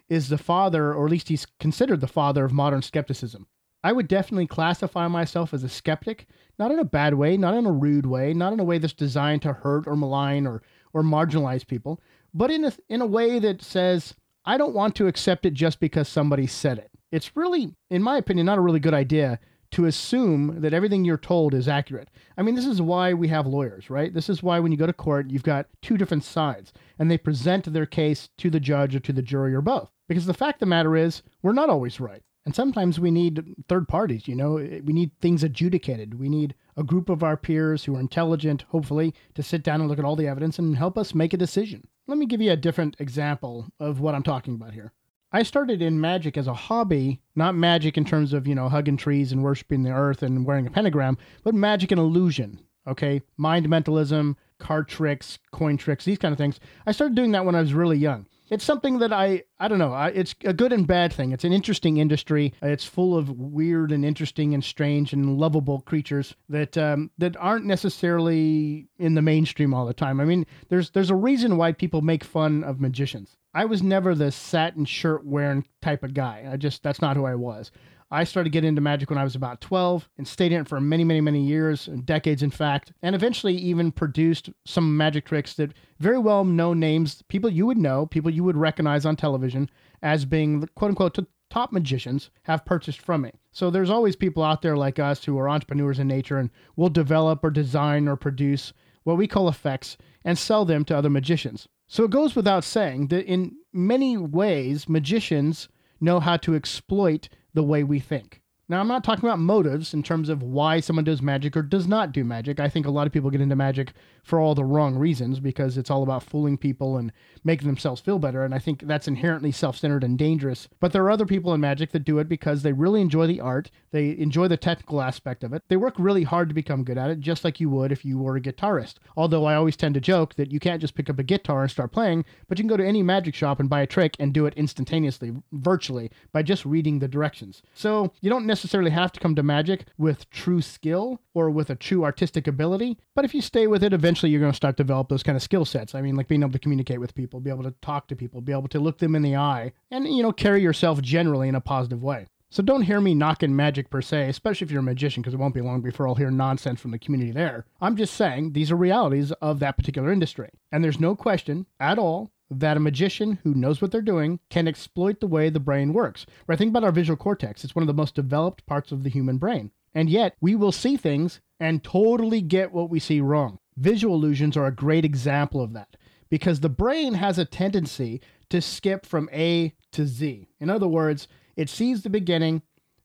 is 0.09 0.29
the 0.29 0.37
father, 0.37 0.93
or 0.93 1.05
at 1.05 1.11
least 1.11 1.29
he's 1.29 1.47
considered 1.59 2.01
the 2.01 2.07
father 2.07 2.45
of 2.45 2.53
modern 2.53 2.83
skepticism. 2.83 3.47
I 3.83 3.91
would 3.91 4.07
definitely 4.07 4.47
classify 4.47 5.07
myself 5.07 5.53
as 5.53 5.63
a 5.63 5.69
skeptic, 5.69 6.27
not 6.59 6.71
in 6.71 6.79
a 6.79 6.85
bad 6.85 7.15
way, 7.15 7.37
not 7.37 7.55
in 7.55 7.65
a 7.65 7.71
rude 7.71 8.05
way, 8.05 8.33
not 8.33 8.53
in 8.53 8.59
a 8.59 8.63
way 8.63 8.77
that's 8.77 8.93
designed 8.93 9.41
to 9.43 9.53
hurt 9.53 9.87
or 9.87 9.95
malign 9.95 10.45
or, 10.45 10.61
or 10.93 11.01
marginalize 11.01 11.65
people, 11.65 12.01
but 12.33 12.51
in 12.51 12.65
a, 12.65 12.73
in 12.89 13.01
a 13.01 13.05
way 13.05 13.39
that 13.39 13.61
says, 13.61 14.13
I 14.47 14.57
don't 14.57 14.73
want 14.73 14.95
to 14.95 15.07
accept 15.07 15.45
it 15.45 15.53
just 15.53 15.81
because 15.81 16.07
somebody 16.07 16.47
said 16.47 16.77
it. 16.77 16.89
It's 17.11 17.35
really, 17.35 17.75
in 17.89 18.01
my 18.01 18.15
opinion, 18.15 18.45
not 18.45 18.57
a 18.57 18.61
really 18.61 18.79
good 18.79 18.93
idea 18.93 19.39
to 19.71 19.87
assume 19.87 20.61
that 20.61 20.73
everything 20.73 21.03
you're 21.03 21.17
told 21.17 21.53
is 21.53 21.67
accurate. 21.67 22.09
I 22.37 22.43
mean, 22.43 22.55
this 22.55 22.65
is 22.65 22.81
why 22.81 23.13
we 23.13 23.27
have 23.27 23.45
lawyers, 23.45 23.89
right? 23.89 24.13
This 24.13 24.29
is 24.29 24.41
why 24.41 24.61
when 24.61 24.71
you 24.71 24.77
go 24.77 24.85
to 24.85 24.93
court, 24.93 25.29
you've 25.29 25.43
got 25.43 25.67
two 25.81 25.97
different 25.97 26.23
sides 26.23 26.71
and 26.97 27.11
they 27.11 27.17
present 27.17 27.73
their 27.73 27.85
case 27.85 28.29
to 28.37 28.49
the 28.49 28.61
judge 28.61 28.95
or 28.95 29.01
to 29.01 29.11
the 29.11 29.21
jury 29.21 29.53
or 29.53 29.59
both. 29.59 29.91
Because 30.07 30.25
the 30.25 30.33
fact 30.33 30.55
of 30.55 30.59
the 30.61 30.65
matter 30.67 30.95
is, 30.95 31.23
we're 31.41 31.51
not 31.51 31.69
always 31.69 31.99
right. 31.99 32.23
And 32.45 32.55
sometimes 32.55 33.01
we 33.01 33.11
need 33.11 33.53
third 33.67 33.89
parties, 33.89 34.29
you 34.29 34.35
know, 34.35 34.53
we 34.53 34.93
need 34.93 35.11
things 35.19 35.43
adjudicated. 35.43 36.17
We 36.17 36.29
need 36.29 36.55
a 36.77 36.83
group 36.83 37.09
of 37.09 37.21
our 37.21 37.35
peers 37.35 37.83
who 37.83 37.97
are 37.97 37.99
intelligent, 37.99 38.63
hopefully, 38.69 39.13
to 39.35 39.43
sit 39.43 39.61
down 39.63 39.81
and 39.81 39.89
look 39.89 39.99
at 39.99 40.05
all 40.05 40.15
the 40.15 40.29
evidence 40.29 40.57
and 40.57 40.77
help 40.77 40.97
us 40.97 41.13
make 41.13 41.33
a 41.33 41.37
decision. 41.37 41.85
Let 42.09 42.17
me 42.17 42.25
give 42.25 42.41
you 42.41 42.53
a 42.53 42.57
different 42.57 42.95
example 42.99 43.67
of 43.81 43.99
what 43.99 44.15
I'm 44.15 44.23
talking 44.23 44.55
about 44.55 44.73
here. 44.73 44.93
I 45.33 45.43
started 45.43 45.81
in 45.81 45.99
magic 45.99 46.37
as 46.37 46.47
a 46.47 46.53
hobby, 46.53 47.19
not 47.35 47.53
magic 47.53 47.97
in 47.97 48.05
terms 48.05 48.31
of, 48.31 48.47
you 48.47 48.55
know, 48.55 48.69
hugging 48.69 48.95
trees 48.95 49.33
and 49.33 49.43
worshiping 49.43 49.83
the 49.83 49.91
earth 49.91 50.23
and 50.23 50.45
wearing 50.45 50.65
a 50.65 50.71
pentagram, 50.71 51.17
but 51.43 51.53
magic 51.53 51.91
and 51.91 51.99
illusion. 51.99 52.61
Okay. 52.87 53.21
Mind 53.35 53.67
mentalism, 53.67 54.37
card 54.57 54.87
tricks, 54.87 55.37
coin 55.51 55.75
tricks, 55.75 56.05
these 56.05 56.17
kind 56.17 56.31
of 56.31 56.37
things. 56.37 56.61
I 56.85 56.93
started 56.93 57.15
doing 57.15 57.33
that 57.33 57.43
when 57.43 57.55
I 57.55 57.59
was 57.59 57.73
really 57.73 57.97
young 57.97 58.25
it's 58.49 58.63
something 58.63 58.99
that 58.99 59.11
I 59.11 59.43
I 59.59 59.67
don't 59.67 59.79
know. 59.79 59.93
I, 59.93 60.09
it's 60.09 60.35
a 60.43 60.53
good 60.53 60.71
and 60.73 60.87
bad 60.87 61.11
thing. 61.13 61.31
It's 61.31 61.43
an 61.43 61.53
interesting 61.53 61.97
industry. 61.97 62.53
It's 62.61 62.85
full 62.85 63.17
of 63.17 63.29
weird 63.29 63.91
and 63.91 64.05
interesting 64.05 64.53
and 64.53 64.63
strange 64.63 65.13
and 65.13 65.37
lovable 65.37 65.81
creatures 65.81 66.35
that 66.49 66.77
um, 66.77 67.11
that 67.17 67.35
aren't 67.37 67.65
necessarily 67.65 68.87
in 68.97 69.15
the 69.15 69.21
mainstream 69.21 69.73
all 69.73 69.85
the 69.85 69.93
time. 69.93 70.19
I 70.19 70.25
mean, 70.25 70.45
there's 70.69 70.91
there's 70.91 71.09
a 71.09 71.15
reason 71.15 71.57
why 71.57 71.71
people 71.71 72.01
make 72.01 72.23
fun 72.23 72.63
of 72.63 72.79
magicians. 72.79 73.37
I 73.53 73.65
was 73.65 73.81
never 73.81 74.13
the 74.13 74.31
satin 74.31 74.85
shirt 74.85 75.25
wearing 75.25 75.65
type 75.81 76.03
of 76.03 76.13
guy. 76.13 76.47
I 76.51 76.57
just 76.57 76.83
that's 76.83 77.01
not 77.01 77.17
who 77.17 77.25
I 77.25 77.35
was. 77.35 77.71
I 78.09 78.23
started 78.23 78.51
getting 78.51 78.69
into 78.69 78.81
magic 78.81 79.09
when 79.09 79.19
I 79.19 79.23
was 79.23 79.35
about 79.35 79.59
12 79.59 80.09
and 80.17 80.27
stayed 80.27 80.53
in 80.53 80.61
it 80.61 80.67
for 80.67 80.79
many, 80.79 81.03
many, 81.03 81.19
many 81.19 81.43
years, 81.43 81.87
decades 82.05 82.41
in 82.41 82.51
fact, 82.51 82.93
and 83.01 83.13
eventually 83.13 83.55
even 83.55 83.91
produced 83.91 84.49
some 84.65 84.95
magic 84.95 85.25
tricks 85.25 85.55
that 85.55 85.73
very 85.99 86.17
well 86.17 86.45
known 86.45 86.79
names, 86.79 87.21
people 87.27 87.49
you 87.49 87.65
would 87.65 87.77
know, 87.77 88.05
people 88.05 88.31
you 88.31 88.43
would 88.43 88.55
recognize 88.55 89.05
on 89.05 89.15
television 89.15 89.69
as 90.01 90.25
being 90.25 90.61
the 90.61 90.67
quote 90.67 90.89
unquote 90.89 91.17
top 91.49 91.71
magicians 91.71 92.29
have 92.43 92.65
purchased 92.65 93.01
from 93.01 93.21
me. 93.21 93.31
So 93.51 93.69
there's 93.69 93.89
always 93.89 94.15
people 94.15 94.43
out 94.43 94.61
there 94.61 94.77
like 94.77 94.99
us 94.99 95.23
who 95.23 95.37
are 95.37 95.49
entrepreneurs 95.49 95.99
in 95.99 96.07
nature 96.07 96.37
and 96.37 96.49
will 96.75 96.89
develop 96.89 97.43
or 97.43 97.49
design 97.49 98.07
or 98.07 98.15
produce 98.15 98.73
what 99.03 99.17
we 99.17 99.27
call 99.27 99.49
effects 99.49 99.97
and 100.23 100.37
sell 100.37 100.65
them 100.65 100.83
to 100.85 100.97
other 100.97 101.09
magicians. 101.09 101.67
So 101.87 102.03
it 102.03 102.11
goes 102.11 102.35
without 102.35 102.63
saying 102.63 103.07
that 103.07 103.25
in 103.25 103.55
many 103.71 104.17
ways, 104.17 104.89
magicians 104.89 105.69
know 106.01 106.19
how 106.19 106.37
to 106.37 106.55
exploit 106.55 107.29
the 107.57 107.63
way 107.63 107.83
we 107.83 107.99
think. 107.99 108.39
Now, 108.69 108.81
I'm 108.81 108.87
not 108.89 109.05
talking 109.05 109.23
about 109.23 109.39
motives 109.39 109.93
in 109.93 110.03
terms 110.03 110.27
of 110.27 110.43
why 110.43 110.81
someone 110.81 111.05
does 111.05 111.21
magic 111.21 111.55
or 111.55 111.61
does 111.61 111.87
not 111.87 112.11
do 112.11 112.25
magic. 112.25 112.59
I 112.59 112.67
think 112.67 112.85
a 112.85 112.91
lot 112.91 113.07
of 113.07 113.13
people 113.13 113.29
get 113.29 113.39
into 113.39 113.55
magic 113.55 113.93
for 114.23 114.41
all 114.41 114.55
the 114.55 114.65
wrong 114.65 114.97
reasons 114.97 115.39
because 115.39 115.77
it's 115.77 115.89
all 115.89 116.03
about 116.03 116.21
fooling 116.21 116.57
people 116.57 116.97
and 116.97 117.13
making 117.45 117.67
themselves 117.67 118.01
feel 118.01 118.19
better. 118.19 118.43
And 118.43 118.53
I 118.53 118.59
think 118.59 118.81
that's 118.81 119.07
inherently 119.07 119.53
self 119.53 119.77
centered 119.77 120.03
and 120.03 120.17
dangerous. 120.17 120.67
But 120.81 120.91
there 120.91 121.01
are 121.05 121.11
other 121.11 121.25
people 121.25 121.53
in 121.53 121.61
magic 121.61 121.93
that 121.93 122.03
do 122.03 122.19
it 122.19 122.27
because 122.27 122.61
they 122.61 122.73
really 122.73 122.99
enjoy 122.99 123.25
the 123.25 123.39
art, 123.39 123.71
they 123.91 124.17
enjoy 124.17 124.49
the 124.49 124.57
technical 124.57 125.01
aspect 125.01 125.45
of 125.45 125.53
it. 125.53 125.63
They 125.69 125.77
work 125.77 125.93
really 125.97 126.23
hard 126.23 126.49
to 126.49 126.55
become 126.55 126.83
good 126.83 126.97
at 126.97 127.09
it, 127.09 127.21
just 127.21 127.45
like 127.45 127.61
you 127.61 127.69
would 127.69 127.93
if 127.93 128.03
you 128.03 128.17
were 128.17 128.35
a 128.35 128.41
guitarist. 128.41 128.95
Although 129.15 129.45
I 129.45 129.55
always 129.55 129.77
tend 129.77 129.93
to 129.93 130.01
joke 130.01 130.35
that 130.35 130.51
you 130.51 130.59
can't 130.59 130.81
just 130.81 130.93
pick 130.93 131.09
up 131.09 131.19
a 131.19 131.23
guitar 131.23 131.61
and 131.61 131.71
start 131.71 131.93
playing, 131.93 132.25
but 132.49 132.59
you 132.59 132.63
can 132.63 132.69
go 132.69 132.75
to 132.75 132.85
any 132.85 133.01
magic 133.01 133.33
shop 133.33 133.61
and 133.61 133.69
buy 133.69 133.79
a 133.79 133.87
trick 133.87 134.17
and 134.19 134.33
do 134.33 134.45
it 134.45 134.53
instantaneously, 134.55 135.31
virtually, 135.53 136.11
by 136.33 136.43
just 136.43 136.65
reading 136.65 136.99
the 136.99 137.07
directions. 137.07 137.61
So 137.73 138.11
you 138.19 138.29
don't 138.29 138.45
necessarily 138.45 138.56
have 138.63 139.11
to 139.11 139.19
come 139.19 139.35
to 139.35 139.43
magic 139.43 139.85
with 139.97 140.29
true 140.29 140.61
skill 140.61 141.21
or 141.33 141.49
with 141.49 141.69
a 141.69 141.75
true 141.75 142.03
artistic 142.03 142.47
ability, 142.47 142.97
but 143.15 143.25
if 143.25 143.33
you 143.33 143.41
stay 143.41 143.67
with 143.67 143.83
it, 143.83 143.93
eventually 143.93 144.31
you're 144.31 144.41
going 144.41 144.51
to 144.51 144.55
start 144.55 144.77
to 144.77 144.83
develop 144.83 145.09
those 145.09 145.23
kind 145.23 145.35
of 145.35 145.41
skill 145.41 145.65
sets. 145.65 145.95
I 145.95 146.01
mean, 146.01 146.15
like 146.15 146.27
being 146.27 146.41
able 146.41 146.51
to 146.53 146.59
communicate 146.59 146.99
with 146.99 147.15
people, 147.15 147.39
be 147.39 147.49
able 147.49 147.63
to 147.63 147.73
talk 147.81 148.07
to 148.07 148.15
people, 148.15 148.41
be 148.41 148.51
able 148.51 148.67
to 148.69 148.79
look 148.79 148.99
them 148.99 149.15
in 149.15 149.21
the 149.21 149.35
eye, 149.35 149.73
and, 149.91 150.07
you 150.07 150.23
know, 150.23 150.31
carry 150.31 150.61
yourself 150.61 151.01
generally 151.01 151.47
in 151.47 151.55
a 151.55 151.61
positive 151.61 152.03
way. 152.03 152.27
So 152.49 152.63
don't 152.63 152.83
hear 152.83 153.01
me 153.01 153.13
knocking 153.13 153.55
magic 153.55 153.89
per 153.89 154.01
se, 154.01 154.29
especially 154.29 154.65
if 154.65 154.71
you're 154.71 154.79
a 154.79 154.83
magician, 154.83 155.21
because 155.21 155.33
it 155.33 155.39
won't 155.39 155.53
be 155.53 155.59
long 155.61 155.81
before 155.81 156.07
I'll 156.07 156.15
hear 156.15 156.31
nonsense 156.31 156.79
from 156.79 156.91
the 156.91 156.99
community 156.99 157.31
there. 157.31 157.65
I'm 157.81 157.97
just 157.97 158.13
saying 158.13 158.53
these 158.53 158.71
are 158.71 158.77
realities 158.77 159.33
of 159.33 159.59
that 159.59 159.75
particular 159.75 160.11
industry. 160.11 160.49
And 160.71 160.81
there's 160.81 160.99
no 160.99 161.13
question 161.13 161.65
at 161.79 161.99
all 161.99 162.31
that 162.49 162.77
a 162.77 162.81
magician 162.81 163.39
who 163.43 163.53
knows 163.53 163.81
what 163.81 163.91
they're 163.91 164.01
doing 164.01 164.39
can 164.49 164.67
exploit 164.67 165.19
the 165.19 165.27
way 165.27 165.49
the 165.49 165.59
brain 165.59 165.93
works. 165.93 166.25
Right? 166.47 166.57
Think 166.57 166.69
about 166.69 166.83
our 166.83 166.91
visual 166.91 167.17
cortex. 167.17 167.63
It's 167.63 167.75
one 167.75 167.83
of 167.83 167.87
the 167.87 167.93
most 167.93 168.15
developed 168.15 168.65
parts 168.65 168.91
of 168.91 169.03
the 169.03 169.09
human 169.09 169.37
brain. 169.37 169.71
And 169.93 170.09
yet, 170.09 170.35
we 170.41 170.55
will 170.55 170.71
see 170.71 170.97
things 170.97 171.41
and 171.59 171.83
totally 171.83 172.41
get 172.41 172.71
what 172.71 172.89
we 172.89 172.99
see 172.99 173.21
wrong. 173.21 173.59
Visual 173.75 174.15
illusions 174.15 174.55
are 174.55 174.67
a 174.67 174.71
great 174.71 175.05
example 175.05 175.61
of 175.61 175.73
that 175.73 175.97
because 176.29 176.59
the 176.59 176.69
brain 176.69 177.15
has 177.15 177.37
a 177.37 177.45
tendency 177.45 178.21
to 178.49 178.61
skip 178.61 179.05
from 179.05 179.29
A 179.33 179.73
to 179.91 180.05
Z. 180.05 180.47
In 180.59 180.69
other 180.69 180.87
words, 180.87 181.27
it 181.55 181.69
sees 181.69 182.01
the 182.01 182.09
beginning, 182.09 182.61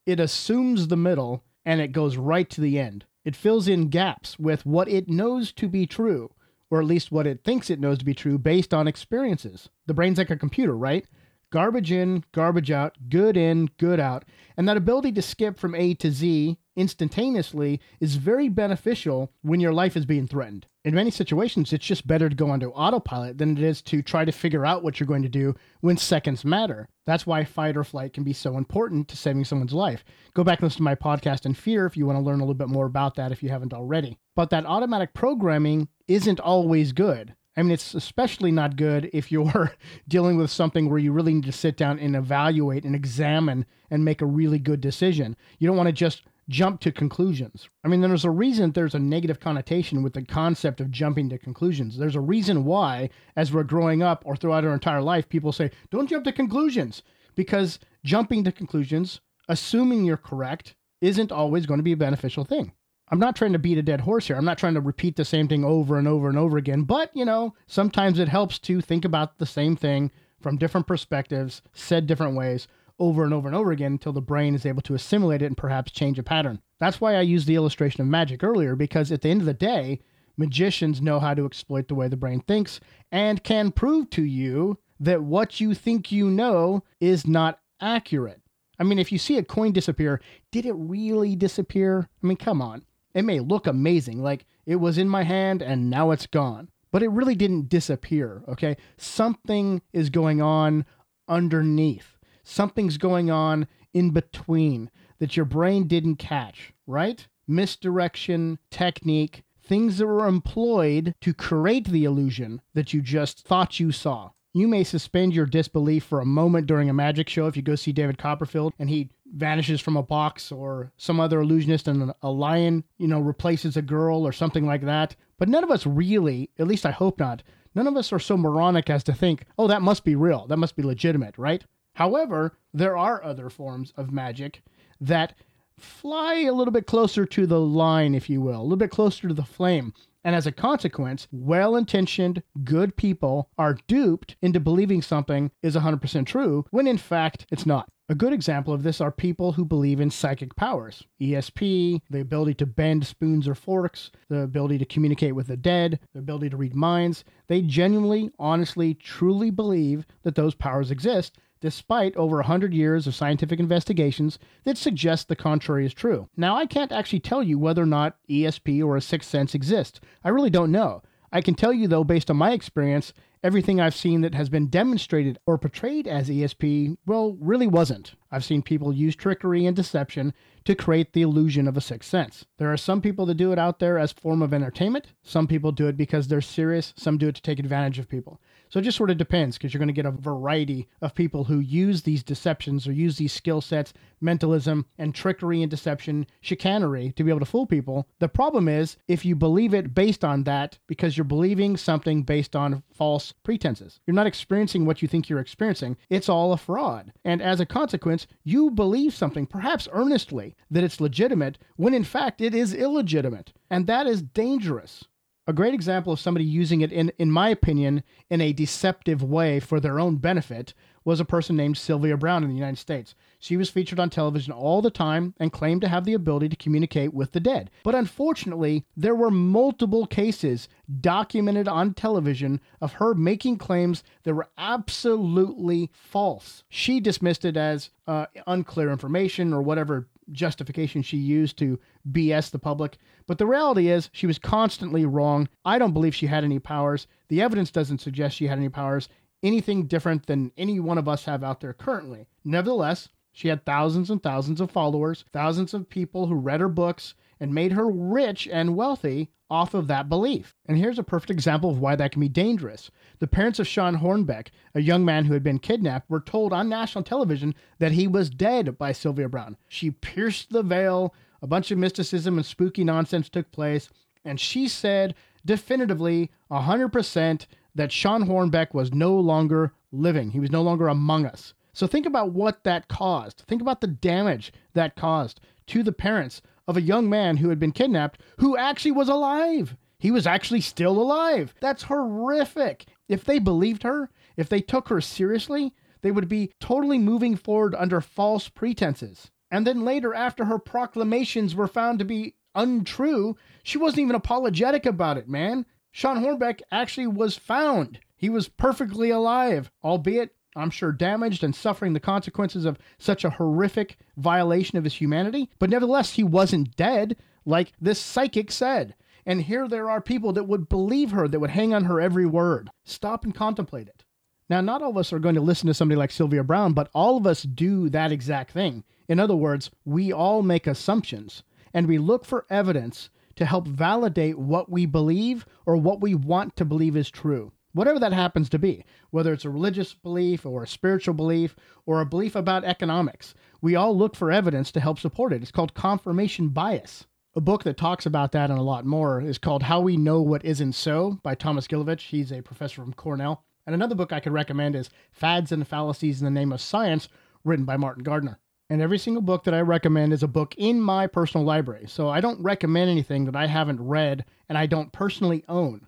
it 0.06 0.20
assumes 0.20 0.88
the 0.88 0.96
middle, 0.96 1.44
and 1.64 1.80
it 1.80 1.92
goes 1.92 2.16
right 2.16 2.48
to 2.50 2.60
the 2.60 2.78
end. 2.78 3.04
It 3.24 3.36
fills 3.36 3.68
in 3.68 3.88
gaps 3.88 4.38
with 4.38 4.66
what 4.66 4.88
it 4.88 5.08
knows 5.08 5.52
to 5.52 5.68
be 5.68 5.86
true, 5.86 6.30
or 6.72 6.80
at 6.80 6.86
least 6.86 7.12
what 7.12 7.26
it 7.26 7.44
thinks 7.44 7.68
it 7.68 7.78
knows 7.78 7.98
to 7.98 8.04
be 8.04 8.14
true 8.14 8.38
based 8.38 8.72
on 8.72 8.88
experiences. 8.88 9.68
The 9.84 9.92
brain's 9.92 10.16
like 10.16 10.30
a 10.30 10.36
computer, 10.38 10.74
right? 10.74 11.06
Garbage 11.50 11.92
in, 11.92 12.24
garbage 12.32 12.70
out, 12.70 12.96
good 13.10 13.36
in, 13.36 13.68
good 13.78 14.00
out. 14.00 14.24
And 14.56 14.66
that 14.66 14.78
ability 14.78 15.12
to 15.12 15.20
skip 15.22 15.58
from 15.58 15.74
A 15.74 15.92
to 15.92 16.10
Z 16.10 16.56
instantaneously 16.74 17.78
is 18.00 18.16
very 18.16 18.48
beneficial 18.48 19.30
when 19.42 19.60
your 19.60 19.74
life 19.74 19.98
is 19.98 20.06
being 20.06 20.26
threatened. 20.26 20.66
In 20.82 20.94
many 20.94 21.10
situations, 21.10 21.74
it's 21.74 21.84
just 21.84 22.06
better 22.06 22.30
to 22.30 22.34
go 22.34 22.48
onto 22.48 22.68
autopilot 22.68 23.36
than 23.36 23.56
it 23.56 23.62
is 23.62 23.82
to 23.82 24.00
try 24.00 24.24
to 24.24 24.32
figure 24.32 24.64
out 24.64 24.82
what 24.82 24.98
you're 24.98 25.06
going 25.06 25.22
to 25.22 25.28
do 25.28 25.54
when 25.80 25.98
seconds 25.98 26.42
matter. 26.42 26.88
That's 27.04 27.26
why 27.26 27.44
fight 27.44 27.76
or 27.76 27.84
flight 27.84 28.14
can 28.14 28.24
be 28.24 28.32
so 28.32 28.56
important 28.56 29.08
to 29.08 29.16
saving 29.16 29.44
someone's 29.44 29.74
life. 29.74 30.04
Go 30.34 30.42
back 30.42 30.60
and 30.60 30.64
listen 30.64 30.78
to 30.78 30.82
my 30.84 30.94
podcast 30.94 31.44
in 31.44 31.54
Fear 31.54 31.84
if 31.84 31.96
you 31.98 32.06
want 32.06 32.18
to 32.18 32.24
learn 32.24 32.40
a 32.40 32.44
little 32.44 32.54
bit 32.54 32.68
more 32.68 32.86
about 32.86 33.16
that 33.16 33.30
if 33.30 33.42
you 33.42 33.50
haven't 33.50 33.74
already. 33.74 34.18
But 34.34 34.50
that 34.50 34.64
automatic 34.64 35.12
programming 35.12 35.88
isn't 36.14 36.40
always 36.40 36.92
good. 36.92 37.34
I 37.56 37.62
mean, 37.62 37.72
it's 37.72 37.94
especially 37.94 38.50
not 38.50 38.76
good 38.76 39.10
if 39.12 39.30
you're 39.30 39.74
dealing 40.08 40.36
with 40.36 40.50
something 40.50 40.88
where 40.88 40.98
you 40.98 41.12
really 41.12 41.34
need 41.34 41.44
to 41.44 41.52
sit 41.52 41.76
down 41.76 41.98
and 41.98 42.16
evaluate 42.16 42.84
and 42.84 42.94
examine 42.94 43.66
and 43.90 44.04
make 44.04 44.22
a 44.22 44.26
really 44.26 44.58
good 44.58 44.80
decision. 44.80 45.36
You 45.58 45.68
don't 45.68 45.76
want 45.76 45.88
to 45.88 45.92
just 45.92 46.22
jump 46.48 46.80
to 46.80 46.92
conclusions. 46.92 47.68
I 47.84 47.88
mean, 47.88 48.00
there's 48.00 48.24
a 48.24 48.30
reason 48.30 48.72
there's 48.72 48.94
a 48.94 48.98
negative 48.98 49.38
connotation 49.38 50.02
with 50.02 50.14
the 50.14 50.22
concept 50.22 50.80
of 50.80 50.90
jumping 50.90 51.28
to 51.28 51.38
conclusions. 51.38 51.96
There's 51.96 52.16
a 52.16 52.20
reason 52.20 52.64
why, 52.64 53.10
as 53.36 53.52
we're 53.52 53.62
growing 53.62 54.02
up 54.02 54.22
or 54.26 54.34
throughout 54.34 54.64
our 54.64 54.74
entire 54.74 55.02
life, 55.02 55.28
people 55.28 55.52
say, 55.52 55.70
don't 55.90 56.08
jump 56.08 56.24
to 56.24 56.32
conclusions. 56.32 57.02
Because 57.34 57.78
jumping 58.04 58.44
to 58.44 58.52
conclusions, 58.52 59.20
assuming 59.48 60.04
you're 60.04 60.16
correct, 60.16 60.74
isn't 61.00 61.32
always 61.32 61.66
going 61.66 61.78
to 61.78 61.84
be 61.84 61.92
a 61.92 61.96
beneficial 61.96 62.44
thing. 62.44 62.72
I'm 63.12 63.18
not 63.18 63.36
trying 63.36 63.52
to 63.52 63.58
beat 63.58 63.76
a 63.76 63.82
dead 63.82 64.00
horse 64.00 64.26
here. 64.26 64.36
I'm 64.36 64.44
not 64.46 64.56
trying 64.56 64.72
to 64.72 64.80
repeat 64.80 65.16
the 65.16 65.24
same 65.26 65.46
thing 65.46 65.66
over 65.66 65.98
and 65.98 66.08
over 66.08 66.30
and 66.30 66.38
over 66.38 66.56
again. 66.56 66.84
But, 66.84 67.10
you 67.14 67.26
know, 67.26 67.54
sometimes 67.66 68.18
it 68.18 68.28
helps 68.28 68.58
to 68.60 68.80
think 68.80 69.04
about 69.04 69.36
the 69.36 69.44
same 69.44 69.76
thing 69.76 70.10
from 70.40 70.56
different 70.56 70.86
perspectives, 70.86 71.60
said 71.74 72.06
different 72.06 72.36
ways, 72.36 72.68
over 72.98 73.22
and 73.22 73.34
over 73.34 73.46
and 73.46 73.54
over 73.54 73.70
again 73.70 73.92
until 73.92 74.14
the 74.14 74.22
brain 74.22 74.54
is 74.54 74.64
able 74.64 74.80
to 74.80 74.94
assimilate 74.94 75.42
it 75.42 75.46
and 75.46 75.58
perhaps 75.58 75.92
change 75.92 76.18
a 76.18 76.22
pattern. 76.22 76.62
That's 76.80 77.02
why 77.02 77.14
I 77.16 77.20
used 77.20 77.46
the 77.46 77.54
illustration 77.54 78.00
of 78.00 78.06
magic 78.06 78.42
earlier, 78.42 78.74
because 78.74 79.12
at 79.12 79.20
the 79.20 79.28
end 79.28 79.42
of 79.42 79.46
the 79.46 79.52
day, 79.52 80.00
magicians 80.38 81.02
know 81.02 81.20
how 81.20 81.34
to 81.34 81.44
exploit 81.44 81.88
the 81.88 81.94
way 81.94 82.08
the 82.08 82.16
brain 82.16 82.40
thinks 82.40 82.80
and 83.10 83.44
can 83.44 83.72
prove 83.72 84.08
to 84.08 84.22
you 84.22 84.78
that 84.98 85.22
what 85.22 85.60
you 85.60 85.74
think 85.74 86.12
you 86.12 86.30
know 86.30 86.82
is 86.98 87.26
not 87.26 87.58
accurate. 87.78 88.40
I 88.78 88.84
mean, 88.84 88.98
if 88.98 89.12
you 89.12 89.18
see 89.18 89.36
a 89.36 89.44
coin 89.44 89.72
disappear, 89.72 90.22
did 90.50 90.64
it 90.64 90.72
really 90.72 91.36
disappear? 91.36 92.08
I 92.22 92.26
mean, 92.26 92.38
come 92.38 92.62
on. 92.62 92.86
It 93.14 93.24
may 93.24 93.40
look 93.40 93.66
amazing, 93.66 94.22
like 94.22 94.46
it 94.66 94.76
was 94.76 94.98
in 94.98 95.08
my 95.08 95.22
hand 95.22 95.62
and 95.62 95.90
now 95.90 96.10
it's 96.10 96.26
gone, 96.26 96.70
but 96.90 97.02
it 97.02 97.10
really 97.10 97.34
didn't 97.34 97.68
disappear, 97.68 98.42
okay? 98.48 98.76
Something 98.96 99.82
is 99.92 100.10
going 100.10 100.40
on 100.40 100.86
underneath, 101.28 102.18
something's 102.42 102.98
going 102.98 103.30
on 103.30 103.66
in 103.92 104.10
between 104.10 104.90
that 105.18 105.36
your 105.36 105.46
brain 105.46 105.86
didn't 105.86 106.16
catch, 106.16 106.72
right? 106.86 107.28
Misdirection, 107.46 108.58
technique, 108.70 109.44
things 109.62 109.98
that 109.98 110.06
were 110.06 110.26
employed 110.26 111.14
to 111.20 111.34
create 111.34 111.88
the 111.88 112.04
illusion 112.04 112.60
that 112.74 112.92
you 112.92 113.00
just 113.00 113.46
thought 113.46 113.78
you 113.78 113.92
saw. 113.92 114.30
You 114.54 114.68
may 114.68 114.84
suspend 114.84 115.34
your 115.34 115.46
disbelief 115.46 116.04
for 116.04 116.20
a 116.20 116.26
moment 116.26 116.66
during 116.66 116.90
a 116.90 116.94
magic 116.94 117.28
show 117.28 117.46
if 117.46 117.56
you 117.56 117.62
go 117.62 117.74
see 117.74 117.92
David 117.92 118.18
Copperfield 118.18 118.74
and 118.78 118.90
he 118.90 119.08
vanishes 119.34 119.80
from 119.80 119.96
a 119.96 120.02
box 120.02 120.52
or 120.52 120.92
some 120.98 121.18
other 121.18 121.40
illusionist 121.40 121.88
and 121.88 122.12
a 122.20 122.30
lion, 122.30 122.84
you 122.98 123.08
know, 123.08 123.18
replaces 123.18 123.78
a 123.78 123.82
girl 123.82 124.26
or 124.26 124.32
something 124.32 124.66
like 124.66 124.82
that. 124.82 125.16
But 125.38 125.48
none 125.48 125.64
of 125.64 125.70
us 125.70 125.86
really, 125.86 126.50
at 126.58 126.66
least 126.66 126.84
I 126.84 126.90
hope 126.90 127.18
not, 127.18 127.42
none 127.74 127.86
of 127.86 127.96
us 127.96 128.12
are 128.12 128.18
so 128.18 128.36
moronic 128.36 128.90
as 128.90 129.02
to 129.04 129.14
think, 129.14 129.46
oh, 129.58 129.68
that 129.68 129.80
must 129.80 130.04
be 130.04 130.14
real. 130.14 130.46
That 130.46 130.58
must 130.58 130.76
be 130.76 130.82
legitimate, 130.82 131.38
right? 131.38 131.64
However, 131.94 132.58
there 132.74 132.96
are 132.96 133.24
other 133.24 133.48
forms 133.48 133.94
of 133.96 134.12
magic 134.12 134.62
that 135.00 135.34
fly 135.78 136.40
a 136.40 136.52
little 136.52 136.72
bit 136.72 136.86
closer 136.86 137.24
to 137.24 137.46
the 137.46 137.60
line, 137.60 138.14
if 138.14 138.28
you 138.28 138.42
will, 138.42 138.60
a 138.60 138.62
little 138.62 138.76
bit 138.76 138.90
closer 138.90 139.28
to 139.28 139.34
the 139.34 139.44
flame. 139.44 139.94
And 140.24 140.36
as 140.36 140.46
a 140.46 140.52
consequence, 140.52 141.26
well 141.32 141.74
intentioned, 141.76 142.42
good 142.64 142.96
people 142.96 143.48
are 143.58 143.78
duped 143.88 144.36
into 144.40 144.60
believing 144.60 145.02
something 145.02 145.50
is 145.62 145.74
100% 145.74 146.26
true 146.26 146.64
when 146.70 146.86
in 146.86 146.98
fact 146.98 147.46
it's 147.50 147.66
not. 147.66 147.88
A 148.08 148.14
good 148.14 148.32
example 148.32 148.74
of 148.74 148.82
this 148.82 149.00
are 149.00 149.10
people 149.10 149.52
who 149.52 149.64
believe 149.64 149.98
in 149.98 150.10
psychic 150.10 150.54
powers 150.54 151.04
ESP, 151.20 152.02
the 152.10 152.20
ability 152.20 152.54
to 152.54 152.66
bend 152.66 153.06
spoons 153.06 153.48
or 153.48 153.54
forks, 153.54 154.10
the 154.28 154.40
ability 154.40 154.76
to 154.78 154.84
communicate 154.84 155.34
with 155.34 155.46
the 155.46 155.56
dead, 155.56 155.98
the 156.12 156.18
ability 156.18 156.50
to 156.50 156.56
read 156.56 156.74
minds. 156.74 157.24
They 157.48 157.62
genuinely, 157.62 158.30
honestly, 158.38 158.94
truly 158.94 159.50
believe 159.50 160.04
that 160.24 160.34
those 160.34 160.54
powers 160.54 160.90
exist 160.90 161.38
despite 161.62 162.14
over 162.16 162.36
100 162.36 162.74
years 162.74 163.06
of 163.06 163.14
scientific 163.14 163.58
investigations 163.58 164.38
that 164.64 164.76
suggest 164.76 165.28
the 165.28 165.36
contrary 165.36 165.86
is 165.86 165.94
true. 165.94 166.28
Now, 166.36 166.56
I 166.56 166.66
can't 166.66 166.92
actually 166.92 167.20
tell 167.20 167.42
you 167.42 167.58
whether 167.58 167.82
or 167.82 167.86
not 167.86 168.18
ESP 168.28 168.84
or 168.84 168.96
a 168.96 169.00
sixth 169.00 169.30
sense 169.30 169.54
exists. 169.54 170.00
I 170.22 170.28
really 170.28 170.50
don't 170.50 170.72
know. 170.72 171.02
I 171.32 171.40
can 171.40 171.54
tell 171.54 171.72
you, 171.72 171.88
though, 171.88 172.04
based 172.04 172.30
on 172.30 172.36
my 172.36 172.52
experience, 172.52 173.14
everything 173.42 173.80
I've 173.80 173.94
seen 173.94 174.20
that 174.20 174.34
has 174.34 174.48
been 174.48 174.66
demonstrated 174.66 175.38
or 175.46 175.56
portrayed 175.56 176.06
as 176.06 176.28
ESP, 176.28 176.96
well, 177.06 177.38
really 177.40 177.66
wasn't. 177.66 178.14
I've 178.30 178.44
seen 178.44 178.60
people 178.60 178.92
use 178.92 179.16
trickery 179.16 179.64
and 179.64 179.74
deception 179.74 180.34
to 180.64 180.74
create 180.74 181.12
the 181.12 181.22
illusion 181.22 181.66
of 181.66 181.76
a 181.76 181.80
sixth 181.80 182.10
sense. 182.10 182.44
There 182.58 182.72
are 182.72 182.76
some 182.76 183.00
people 183.00 183.24
that 183.26 183.34
do 183.34 183.52
it 183.52 183.58
out 183.58 183.78
there 183.78 183.98
as 183.98 184.12
form 184.12 184.42
of 184.42 184.52
entertainment. 184.52 185.06
Some 185.22 185.46
people 185.46 185.72
do 185.72 185.86
it 185.86 185.96
because 185.96 186.28
they're 186.28 186.40
serious. 186.40 186.92
Some 186.96 187.18
do 187.18 187.28
it 187.28 187.34
to 187.36 187.42
take 187.42 187.58
advantage 187.58 187.98
of 187.98 188.08
people. 188.08 188.40
So 188.72 188.80
it 188.80 188.84
just 188.84 188.96
sort 188.96 189.10
of 189.10 189.18
depends 189.18 189.58
because 189.58 189.74
you're 189.74 189.80
going 189.80 189.88
to 189.88 189.92
get 189.92 190.06
a 190.06 190.10
variety 190.10 190.88
of 191.02 191.14
people 191.14 191.44
who 191.44 191.60
use 191.60 192.02
these 192.02 192.22
deceptions 192.22 192.88
or 192.88 192.92
use 192.92 193.18
these 193.18 193.34
skill 193.34 193.60
sets, 193.60 193.92
mentalism, 194.18 194.86
and 194.96 195.14
trickery 195.14 195.60
and 195.60 195.70
deception, 195.70 196.26
chicanery 196.40 197.12
to 197.16 197.22
be 197.22 197.28
able 197.28 197.40
to 197.40 197.44
fool 197.44 197.66
people. 197.66 198.08
The 198.18 198.30
problem 198.30 198.68
is 198.68 198.96
if 199.06 199.26
you 199.26 199.36
believe 199.36 199.74
it 199.74 199.94
based 199.94 200.24
on 200.24 200.44
that 200.44 200.78
because 200.86 201.18
you're 201.18 201.24
believing 201.24 201.76
something 201.76 202.22
based 202.22 202.56
on 202.56 202.82
false 202.90 203.34
pretenses. 203.42 204.00
You're 204.06 204.14
not 204.14 204.26
experiencing 204.26 204.86
what 204.86 205.02
you 205.02 205.08
think 205.08 205.28
you're 205.28 205.38
experiencing. 205.38 205.98
It's 206.08 206.30
all 206.30 206.54
a 206.54 206.56
fraud. 206.56 207.12
And 207.26 207.42
as 207.42 207.60
a 207.60 207.66
consequence, 207.66 208.26
you 208.42 208.70
believe 208.70 209.12
something, 209.12 209.44
perhaps 209.44 209.86
earnestly, 209.92 210.56
that 210.70 210.82
it's 210.82 210.98
legitimate 210.98 211.58
when 211.76 211.92
in 211.92 212.04
fact 212.04 212.40
it 212.40 212.54
is 212.54 212.72
illegitimate. 212.72 213.52
And 213.68 213.86
that 213.86 214.06
is 214.06 214.22
dangerous 214.22 215.04
a 215.46 215.52
great 215.52 215.74
example 215.74 216.12
of 216.12 216.20
somebody 216.20 216.44
using 216.44 216.80
it 216.80 216.92
in 216.92 217.12
in 217.18 217.30
my 217.30 217.48
opinion 217.48 218.02
in 218.30 218.40
a 218.40 218.52
deceptive 218.52 219.22
way 219.22 219.60
for 219.60 219.80
their 219.80 219.98
own 219.98 220.16
benefit 220.16 220.74
was 221.04 221.20
a 221.20 221.24
person 221.24 221.56
named 221.56 221.76
Sylvia 221.76 222.16
Browne 222.16 222.44
in 222.44 222.48
the 222.48 222.54
United 222.54 222.78
States. 222.78 223.14
She 223.38 223.56
was 223.56 223.70
featured 223.70 223.98
on 223.98 224.10
television 224.10 224.52
all 224.52 224.80
the 224.82 224.90
time 224.90 225.34
and 225.40 225.52
claimed 225.52 225.80
to 225.80 225.88
have 225.88 226.04
the 226.04 226.14
ability 226.14 226.48
to 226.50 226.56
communicate 226.56 227.12
with 227.12 227.32
the 227.32 227.40
dead. 227.40 227.70
But 227.82 227.94
unfortunately, 227.94 228.86
there 228.96 229.14
were 229.14 229.30
multiple 229.30 230.06
cases 230.06 230.68
documented 231.00 231.66
on 231.66 231.94
television 231.94 232.60
of 232.80 232.94
her 232.94 233.14
making 233.14 233.58
claims 233.58 234.04
that 234.22 234.34
were 234.34 234.48
absolutely 234.56 235.90
false. 235.92 236.62
She 236.68 237.00
dismissed 237.00 237.44
it 237.44 237.56
as 237.56 237.90
uh, 238.06 238.26
unclear 238.46 238.90
information 238.90 239.52
or 239.52 239.62
whatever 239.62 240.08
justification 240.30 241.02
she 241.02 241.16
used 241.16 241.58
to 241.58 241.78
BS 242.10 242.50
the 242.50 242.58
public. 242.58 242.98
But 243.26 243.38
the 243.38 243.46
reality 243.46 243.88
is, 243.88 244.10
she 244.12 244.26
was 244.26 244.38
constantly 244.38 245.04
wrong. 245.04 245.48
I 245.64 245.78
don't 245.78 245.92
believe 245.92 246.14
she 246.14 246.26
had 246.26 246.44
any 246.44 246.58
powers. 246.58 247.06
The 247.28 247.42
evidence 247.42 247.70
doesn't 247.70 248.00
suggest 248.00 248.36
she 248.36 248.46
had 248.46 248.58
any 248.58 248.68
powers, 248.68 249.08
anything 249.42 249.86
different 249.86 250.26
than 250.26 250.52
any 250.56 250.80
one 250.80 250.98
of 250.98 251.08
us 251.08 251.24
have 251.24 251.42
out 251.42 251.60
there 251.60 251.72
currently. 251.72 252.26
Nevertheless, 252.44 253.08
she 253.32 253.48
had 253.48 253.64
thousands 253.64 254.10
and 254.10 254.22
thousands 254.22 254.60
of 254.60 254.70
followers, 254.70 255.24
thousands 255.32 255.74
of 255.74 255.88
people 255.88 256.26
who 256.26 256.34
read 256.34 256.60
her 256.60 256.68
books 256.68 257.14
and 257.42 257.52
made 257.52 257.72
her 257.72 257.90
rich 257.90 258.46
and 258.46 258.76
wealthy 258.76 259.28
off 259.50 259.74
of 259.74 259.88
that 259.88 260.08
belief. 260.08 260.54
And 260.66 260.78
here's 260.78 261.00
a 261.00 261.02
perfect 261.02 261.32
example 261.32 261.70
of 261.70 261.80
why 261.80 261.96
that 261.96 262.12
can 262.12 262.20
be 262.20 262.28
dangerous. 262.28 262.88
The 263.18 263.26
parents 263.26 263.58
of 263.58 263.66
Shawn 263.66 263.96
Hornbeck, 263.96 264.50
a 264.76 264.80
young 264.80 265.04
man 265.04 265.24
who 265.24 265.34
had 265.34 265.42
been 265.42 265.58
kidnapped, 265.58 266.08
were 266.08 266.20
told 266.20 266.52
on 266.52 266.68
national 266.68 267.02
television 267.02 267.56
that 267.80 267.90
he 267.90 268.06
was 268.06 268.30
dead 268.30 268.78
by 268.78 268.92
Sylvia 268.92 269.28
Browne. 269.28 269.56
She 269.66 269.90
pierced 269.90 270.50
the 270.50 270.62
veil, 270.62 271.12
a 271.42 271.48
bunch 271.48 271.72
of 271.72 271.78
mysticism 271.78 272.38
and 272.38 272.46
spooky 272.46 272.84
nonsense 272.84 273.28
took 273.28 273.50
place, 273.50 273.88
and 274.24 274.38
she 274.38 274.68
said 274.68 275.16
definitively 275.44 276.30
100% 276.48 277.46
that 277.74 277.90
Shawn 277.90 278.28
Hornbeck 278.28 278.72
was 278.72 278.94
no 278.94 279.18
longer 279.18 279.74
living. 279.90 280.30
He 280.30 280.38
was 280.38 280.52
no 280.52 280.62
longer 280.62 280.86
among 280.86 281.26
us. 281.26 281.54
So 281.72 281.88
think 281.88 282.06
about 282.06 282.30
what 282.30 282.62
that 282.62 282.86
caused. 282.86 283.42
Think 283.48 283.60
about 283.60 283.80
the 283.80 283.88
damage 283.88 284.52
that 284.74 284.94
caused 284.94 285.40
to 285.66 285.82
the 285.82 285.90
parents 285.90 286.40
of 286.66 286.76
a 286.76 286.82
young 286.82 287.08
man 287.08 287.38
who 287.38 287.48
had 287.48 287.58
been 287.58 287.72
kidnapped 287.72 288.20
who 288.38 288.56
actually 288.56 288.92
was 288.92 289.08
alive. 289.08 289.76
He 289.98 290.10
was 290.10 290.26
actually 290.26 290.60
still 290.60 291.00
alive. 291.00 291.54
That's 291.60 291.84
horrific. 291.84 292.86
If 293.08 293.24
they 293.24 293.38
believed 293.38 293.82
her, 293.84 294.10
if 294.36 294.48
they 294.48 294.60
took 294.60 294.88
her 294.88 295.00
seriously, 295.00 295.72
they 296.02 296.10
would 296.10 296.28
be 296.28 296.52
totally 296.60 296.98
moving 296.98 297.36
forward 297.36 297.74
under 297.76 298.00
false 298.00 298.48
pretenses. 298.48 299.30
And 299.50 299.66
then 299.66 299.84
later, 299.84 300.14
after 300.14 300.46
her 300.46 300.58
proclamations 300.58 301.54
were 301.54 301.68
found 301.68 301.98
to 301.98 302.04
be 302.04 302.34
untrue, 302.54 303.36
she 303.62 303.78
wasn't 303.78 304.00
even 304.00 304.16
apologetic 304.16 304.86
about 304.86 305.18
it, 305.18 305.28
man. 305.28 305.66
Shawn 305.92 306.22
Hornbeck 306.22 306.60
actually 306.72 307.06
was 307.06 307.36
found. 307.36 308.00
He 308.16 308.30
was 308.30 308.48
perfectly 308.48 309.10
alive, 309.10 309.70
albeit 309.84 310.34
I'm 310.54 310.70
sure 310.70 310.92
damaged 310.92 311.42
and 311.42 311.54
suffering 311.54 311.92
the 311.92 312.00
consequences 312.00 312.64
of 312.64 312.78
such 312.98 313.24
a 313.24 313.30
horrific 313.30 313.96
violation 314.16 314.76
of 314.76 314.84
his 314.84 314.94
humanity, 314.94 315.48
but 315.58 315.70
nevertheless, 315.70 316.12
he 316.12 316.22
wasn't 316.22 316.76
dead, 316.76 317.16
like 317.44 317.72
this 317.80 317.98
psychic 317.98 318.50
said. 318.50 318.94
And 319.24 319.42
here 319.42 319.68
there 319.68 319.88
are 319.88 320.00
people 320.00 320.32
that 320.34 320.44
would 320.44 320.68
believe 320.68 321.12
her, 321.12 321.28
that 321.28 321.40
would 321.40 321.50
hang 321.50 321.72
on 321.72 321.84
her 321.84 322.00
every 322.00 322.26
word. 322.26 322.70
Stop 322.84 323.24
and 323.24 323.34
contemplate 323.34 323.88
it. 323.88 324.04
Now, 324.50 324.60
not 324.60 324.82
all 324.82 324.90
of 324.90 324.96
us 324.98 325.12
are 325.12 325.18
going 325.18 325.36
to 325.36 325.40
listen 325.40 325.68
to 325.68 325.74
somebody 325.74 325.96
like 325.96 326.10
Sylvia 326.10 326.42
Browne, 326.42 326.72
but 326.74 326.90
all 326.92 327.16
of 327.16 327.26
us 327.26 327.42
do 327.42 327.88
that 327.88 328.12
exact 328.12 328.50
thing. 328.50 328.84
In 329.08 329.20
other 329.20 329.36
words, 329.36 329.70
we 329.84 330.12
all 330.12 330.42
make 330.42 330.66
assumptions 330.66 331.42
and 331.72 331.86
we 331.86 331.96
look 331.98 332.24
for 332.24 332.44
evidence 332.50 333.08
to 333.36 333.46
help 333.46 333.66
validate 333.66 334.38
what 334.38 334.70
we 334.70 334.84
believe 334.84 335.46
or 335.64 335.76
what 335.76 336.00
we 336.00 336.14
want 336.14 336.56
to 336.56 336.64
believe 336.64 336.96
is 336.96 337.10
true 337.10 337.52
whatever 337.72 337.98
that 337.98 338.12
happens 338.12 338.48
to 338.50 338.58
be, 338.58 338.84
whether 339.10 339.32
it's 339.32 339.44
a 339.44 339.50
religious 339.50 339.94
belief 339.94 340.44
or 340.44 340.62
a 340.62 340.68
spiritual 340.68 341.14
belief 341.14 341.56
or 341.86 342.00
a 342.00 342.06
belief 342.06 342.34
about 342.34 342.64
economics. 342.64 343.34
We 343.60 343.76
all 343.76 343.96
look 343.96 344.16
for 344.16 344.30
evidence 344.30 344.72
to 344.72 344.80
help 344.80 344.98
support 344.98 345.32
it. 345.32 345.42
It's 345.42 345.50
called 345.50 345.74
confirmation 345.74 346.48
bias. 346.48 347.06
A 347.34 347.40
book 347.40 347.64
that 347.64 347.78
talks 347.78 348.04
about 348.04 348.32
that 348.32 348.50
and 348.50 348.58
a 348.58 348.62
lot 348.62 348.84
more 348.84 349.20
is 349.20 349.38
called 349.38 349.62
How 349.62 349.80
We 349.80 349.96
Know 349.96 350.20
What 350.20 350.44
Isn't 350.44 350.74
So 350.74 351.18
by 351.22 351.34
Thomas 351.34 351.66
Gilovich. 351.66 352.08
He's 352.08 352.30
a 352.30 352.42
professor 352.42 352.82
from 352.82 352.92
Cornell. 352.92 353.44
And 353.66 353.74
another 353.74 353.94
book 353.94 354.12
I 354.12 354.20
could 354.20 354.32
recommend 354.32 354.76
is 354.76 354.90
Fads 355.12 355.52
and 355.52 355.66
Fallacies 355.66 356.20
in 356.20 356.26
the 356.26 356.30
Name 356.30 356.52
of 356.52 356.60
Science, 356.60 357.08
written 357.44 357.64
by 357.64 357.76
Martin 357.76 358.02
Gardner. 358.02 358.38
And 358.68 358.82
every 358.82 358.98
single 358.98 359.22
book 359.22 359.44
that 359.44 359.54
I 359.54 359.60
recommend 359.60 360.12
is 360.12 360.22
a 360.22 360.28
book 360.28 360.54
in 360.56 360.80
my 360.80 361.06
personal 361.06 361.46
library. 361.46 361.86
So 361.88 362.08
I 362.08 362.20
don't 362.20 362.42
recommend 362.42 362.90
anything 362.90 363.24
that 363.26 363.36
I 363.36 363.46
haven't 363.46 363.80
read 363.80 364.24
and 364.48 364.58
I 364.58 364.66
don't 364.66 364.92
personally 364.92 365.44
own. 365.48 365.86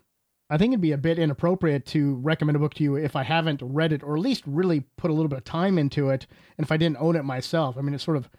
I 0.49 0.57
think 0.57 0.73
it'd 0.73 0.81
be 0.81 0.91
a 0.91 0.97
bit 0.97 1.17
inappropriate 1.17 1.85
to 1.87 2.15
recommend 2.15 2.55
a 2.55 2.59
book 2.59 2.75
to 2.75 2.83
you 2.83 2.95
if 2.95 3.15
I 3.15 3.23
haven't 3.23 3.61
read 3.63 3.91
it 3.91 4.03
or 4.03 4.15
at 4.15 4.21
least 4.21 4.43
really 4.45 4.81
put 4.97 5.09
a 5.09 5.13
little 5.13 5.27
bit 5.27 5.39
of 5.39 5.43
time 5.43 5.79
into 5.79 6.09
it 6.09 6.27
and 6.57 6.65
if 6.65 6.71
I 6.71 6.77
didn't 6.77 6.97
own 6.99 7.15
it 7.15 7.23
myself. 7.23 7.77
I 7.77 7.81
mean, 7.81 7.95
it's 7.95 8.03
sort 8.03 8.17
of 8.17 8.29